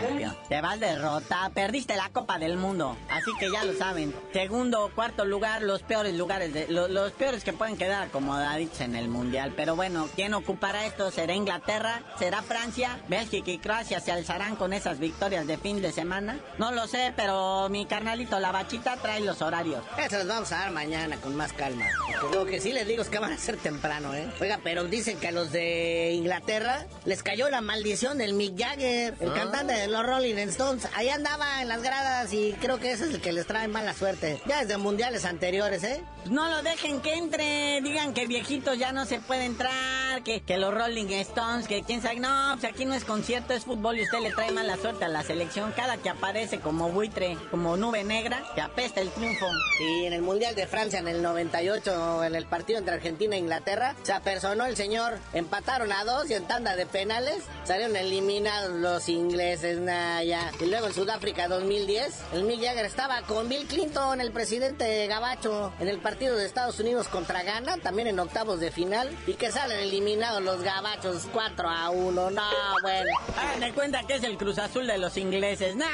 campeón. 0.00 0.36
Te 0.48 0.60
vas 0.60 0.78
derrota, 0.78 1.50
perdiste 1.54 1.96
la 1.96 2.08
Copa 2.10 2.38
del 2.38 2.56
Mundo. 2.56 2.96
Así 3.10 3.30
que 3.38 3.50
ya 3.50 3.64
lo 3.64 3.72
saben. 3.74 4.14
Segundo 4.32 4.90
cuarto 4.94 5.24
lugar, 5.24 5.62
los 5.62 5.82
peores 5.82 6.14
lugares, 6.14 6.52
de, 6.52 6.66
los 6.68 7.12
peores 7.12 7.44
que 7.44 7.52
pueden 7.52 7.76
quedar 7.76 8.02
acomodaditos 8.02 8.80
en 8.80 8.96
el 8.96 9.08
Mundial. 9.08 9.52
Pero 9.56 9.76
bueno, 9.76 10.08
¿quién 10.14 10.34
ocupará 10.34 10.86
esto? 10.86 11.10
¿Será 11.10 11.34
Inglaterra? 11.34 12.02
¿Será 12.18 12.42
Francia? 12.42 13.00
Bélgica 13.08 13.50
y 13.50 13.58
Croacia 13.58 14.00
se 14.00 14.12
alzarán 14.12 14.56
con 14.56 14.72
esas 14.72 14.98
victorias 14.98 15.46
de 15.46 15.56
fin 15.56 15.80
de 15.80 15.92
semana? 15.92 16.38
No 16.58 16.72
lo 16.72 16.86
sé, 16.86 17.12
pero 17.16 17.68
mi 17.68 17.86
carnalito, 17.86 18.38
la 18.38 18.52
bachita, 18.52 18.96
trae 18.96 19.20
los 19.20 19.42
horarios. 19.42 19.82
Eso 19.98 20.18
vamos 20.26 20.52
a 20.52 20.58
dar 20.58 20.70
mañana 20.70 21.16
con 21.16 21.36
más 21.36 21.52
calma. 21.52 21.86
Lo 22.32 22.44
que 22.44 22.60
sí 22.60 22.72
les 22.72 22.86
digo 22.86 23.02
es 23.02 23.08
que 23.08 23.18
van 23.18 23.32
a 23.32 23.38
ser 23.38 23.56
temprano, 23.56 24.14
¿eh? 24.14 24.30
Oiga, 24.40 24.60
pero 24.62 24.84
dicen 24.84 25.18
que 25.18 25.28
a 25.28 25.32
los 25.32 25.52
de 25.52 26.12
Inglaterra 26.12 26.86
les 27.04 27.22
cayó 27.22 27.48
la 27.48 27.60
maldición 27.70 28.18
del 28.18 28.32
Mick 28.32 28.58
Jagger, 28.58 29.14
el 29.20 29.30
ah. 29.30 29.34
cantante 29.34 29.74
de 29.74 29.86
los 29.86 30.04
Rolling 30.04 30.34
Stones. 30.48 30.88
Ahí 30.96 31.08
andaba 31.08 31.62
en 31.62 31.68
las 31.68 31.82
gradas 31.82 32.32
y 32.32 32.52
creo 32.60 32.80
que 32.80 32.90
ese 32.90 33.04
es 33.04 33.14
el 33.14 33.20
que 33.20 33.32
les 33.32 33.46
trae 33.46 33.68
mala 33.68 33.94
suerte. 33.94 34.42
Ya 34.44 34.62
desde 34.62 34.76
mundiales 34.76 35.24
anteriores, 35.24 35.84
¿eh? 35.84 36.02
No 36.24 36.48
lo 36.50 36.62
dejen 36.62 37.00
que 37.00 37.14
entre, 37.14 37.80
digan 37.80 38.12
que 38.12 38.26
viejitos 38.26 38.76
ya 38.76 38.90
no 38.90 39.06
se 39.06 39.20
puede 39.20 39.44
entrar, 39.44 39.72
que, 40.20 40.42
los 40.58 40.74
Rolling 40.74 41.06
Stones, 41.06 41.66
que 41.66 41.82
quién 41.82 42.02
sabe, 42.02 42.20
no, 42.20 42.56
pues 42.58 42.72
aquí 42.72 42.84
no 42.84 42.94
es 42.94 43.04
concierto, 43.04 43.54
es 43.54 43.64
fútbol 43.64 43.98
y 43.98 44.02
usted 44.02 44.20
le 44.20 44.32
trae 44.32 44.50
mala 44.52 44.76
suerte 44.76 45.04
a 45.04 45.08
la 45.08 45.22
selección. 45.22 45.72
Cada 45.72 45.96
que 45.96 46.10
aparece 46.10 46.60
como 46.60 46.90
buitre, 46.90 47.36
como 47.50 47.76
nube 47.76 48.04
negra, 48.04 48.42
que 48.54 48.60
apesta 48.60 49.00
el 49.00 49.10
triunfo. 49.10 49.46
Y 49.80 50.04
en 50.04 50.12
el 50.12 50.22
Mundial 50.22 50.54
de 50.54 50.66
Francia 50.66 50.98
en 50.98 51.08
el 51.08 51.22
98, 51.22 52.24
en 52.24 52.34
el 52.34 52.46
partido 52.46 52.78
entre 52.78 52.94
Argentina 52.94 53.36
e 53.36 53.38
Inglaterra, 53.38 53.94
se 54.02 54.12
apersonó 54.12 54.66
el 54.66 54.76
señor, 54.76 55.18
empataron 55.32 55.92
a 55.92 56.04
dos 56.04 56.30
y 56.30 56.34
en 56.34 56.44
tanda 56.44 56.76
de 56.76 56.86
penales 56.86 57.44
salieron 57.64 57.96
eliminados 57.96 58.72
los 58.72 59.08
ingleses, 59.08 59.78
Naya. 59.78 60.50
Y 60.60 60.66
luego 60.66 60.88
en 60.88 60.94
Sudáfrica 60.94 61.48
2010, 61.48 62.20
el 62.34 62.44
Mick 62.44 62.62
Jagger 62.62 62.84
estaba 62.84 63.22
con 63.22 63.48
Bill 63.48 63.66
Clinton, 63.66 64.20
el 64.20 64.32
presidente 64.32 65.06
Gabacho, 65.06 65.72
en 65.80 65.88
el 65.88 65.98
partido 65.98 66.36
de 66.36 66.44
Estados 66.44 66.78
Unidos 66.80 67.08
contra 67.08 67.42
Ghana, 67.42 67.78
también 67.78 68.08
en 68.08 68.18
octavos 68.18 68.60
de 68.60 68.70
final, 68.70 69.10
y 69.26 69.34
que 69.34 69.50
salen 69.50 69.78
eliminados 69.78 70.09
los 70.16 70.62
Gabachos 70.62 71.28
4 71.32 71.68
a 71.68 71.90
1. 71.90 72.30
No, 72.30 72.42
bueno. 72.82 73.10
me 73.58 73.72
cuenta 73.72 74.02
que 74.02 74.16
es 74.16 74.24
el 74.24 74.36
Cruz 74.36 74.58
Azul 74.58 74.86
de 74.86 74.98
los 74.98 75.16
ingleses. 75.16 75.76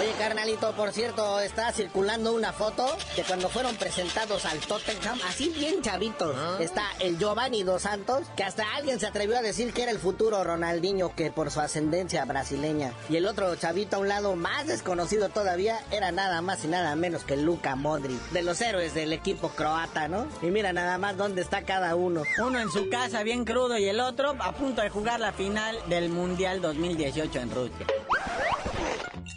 Oye, 0.00 0.12
carnalito, 0.18 0.72
por 0.72 0.92
cierto, 0.92 1.38
está 1.38 1.70
circulando 1.72 2.32
una 2.32 2.52
foto 2.52 2.84
de 3.14 3.22
cuando 3.22 3.48
fueron 3.48 3.76
presentados 3.76 4.44
al 4.44 4.58
Tottenham, 4.58 5.18
así 5.28 5.50
bien 5.50 5.82
chavitos. 5.82 6.34
¿Ah? 6.36 6.56
Está 6.58 6.82
el 6.98 7.16
Giovanni 7.16 7.62
Dos 7.62 7.82
Santos, 7.82 8.26
que 8.36 8.42
hasta 8.42 8.64
alguien 8.74 8.98
se 8.98 9.06
atrevió 9.06 9.38
a 9.38 9.42
decir 9.42 9.72
que 9.72 9.84
era 9.84 9.92
el 9.92 10.00
futuro 10.00 10.42
Ronaldinho, 10.42 11.14
que 11.14 11.30
por 11.30 11.52
su 11.52 11.60
ascendencia 11.60 12.24
brasileña. 12.24 12.92
Y 13.08 13.16
el 13.16 13.26
otro 13.26 13.54
chavito 13.54 13.96
a 13.96 13.98
un 14.00 14.08
lado, 14.08 14.34
más 14.34 14.66
desconocido 14.66 15.28
todavía, 15.28 15.78
era 15.92 16.10
nada 16.10 16.42
más 16.42 16.64
y 16.64 16.68
nada 16.68 16.96
menos 16.96 17.22
que 17.22 17.36
Luka 17.36 17.76
Modric, 17.76 18.20
de 18.30 18.42
los 18.42 18.60
héroes 18.60 18.94
del 18.94 19.12
equipo 19.12 19.50
croata, 19.50 20.08
¿no? 20.08 20.26
Y 20.42 20.46
mira 20.46 20.72
nada 20.72 20.98
más 20.98 21.16
dónde 21.16 21.40
está 21.40 21.62
cada 21.62 21.94
uno. 21.94 22.23
Uno 22.38 22.58
en 22.58 22.70
su 22.70 22.88
casa 22.88 23.22
bien 23.22 23.44
crudo 23.44 23.78
y 23.78 23.84
el 23.84 24.00
otro 24.00 24.34
a 24.38 24.52
punto 24.52 24.82
de 24.82 24.90
jugar 24.90 25.20
la 25.20 25.32
final 25.32 25.76
del 25.88 26.08
Mundial 26.08 26.60
2018 26.60 27.40
en 27.40 27.50
Rusia. 27.50 27.86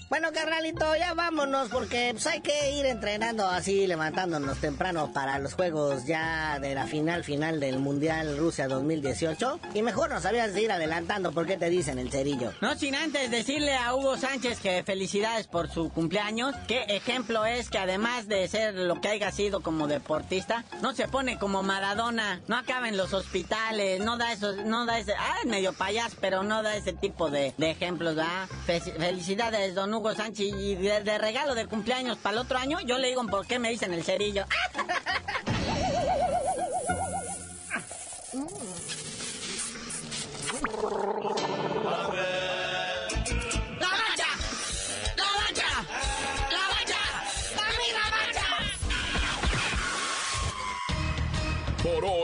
Bueno, 0.10 0.30
carnalito, 0.32 0.96
ya 0.96 1.13
vámonos 1.13 1.67
porque 1.67 2.12
pues, 2.13 2.28
hay 2.28 2.39
que 2.39 2.72
ir 2.72 2.86
entrenando 2.86 3.46
así, 3.46 3.88
levantándonos 3.88 4.58
temprano 4.60 5.12
para 5.12 5.38
los 5.38 5.54
juegos 5.54 6.06
ya 6.06 6.60
de 6.60 6.74
la 6.76 6.88
final 6.88 7.26
final 7.26 7.60
del 7.60 7.80
Mundial 7.80 8.38
Rusia 8.38 8.70
2018. 8.70 9.60
Y 9.74 9.82
mejor 9.82 10.10
nos 10.10 10.24
sabías 10.24 10.54
de 10.54 10.62
ir 10.62 10.72
adelantando 10.72 11.34
porque 11.34 11.58
te 11.58 11.70
dicen 11.70 12.00
el 12.00 12.10
cerillo. 12.10 12.54
No 12.62 12.76
sin 12.76 12.96
antes 12.96 13.30
decirle 13.30 13.76
a 13.76 13.93
Hugo 13.96 14.15
Sánchez 14.15 14.62
que 14.62 14.82
felicidades 14.82 15.46
por 15.46 15.70
su 15.70 15.89
cumpleaños. 15.89 16.56
Qué 16.70 16.84
ejemplo 16.84 17.46
es 17.46 17.70
que 17.70 17.78
además 17.78 18.30
de 18.30 18.48
ser 18.48 18.76
lo 18.76 19.02
que 19.02 19.10
haya 19.10 19.30
sido 19.34 19.60
como 19.60 19.88
deportista, 19.88 20.63
no 20.82 20.93
se 20.93 21.10
pone 21.10 21.38
como 21.38 21.63
Maradona, 21.63 22.39
no 22.48 22.56
acaba 22.56 22.88
en 22.88 22.96
los 22.96 23.12
hospitales, 23.12 24.00
no 24.00 24.15
da 24.15 24.32
eso, 24.32 24.54
no 24.63 24.86
da 24.86 25.00
ese, 25.00 25.15
ah, 25.15 25.36
medio 25.46 25.74
payas, 25.74 26.15
pero 26.22 26.43
no 26.43 26.63
da 26.63 26.78
ese 26.78 26.93
tipo 26.93 27.30
de, 27.30 27.54
ejemplos, 27.58 28.15
¿verdad? 28.15 28.48
felicidades, 28.65 29.76
don 29.76 29.97
Hugo 29.98 30.14
Sánchez 30.14 30.54
y 30.56 30.76
de, 30.76 31.18
regalo 31.18 31.56
de 31.56 31.66
cumpleaños 31.66 32.20
para 32.20 32.36
el 32.36 32.42
otro 32.42 32.60
año, 32.60 32.80
yo 32.82 33.00
le 33.00 33.08
digo 33.08 33.26
por 33.26 33.48
qué 33.48 33.58
me 33.58 33.70
dicen 33.70 33.94
el 33.94 34.04
cerillo. 34.04 34.46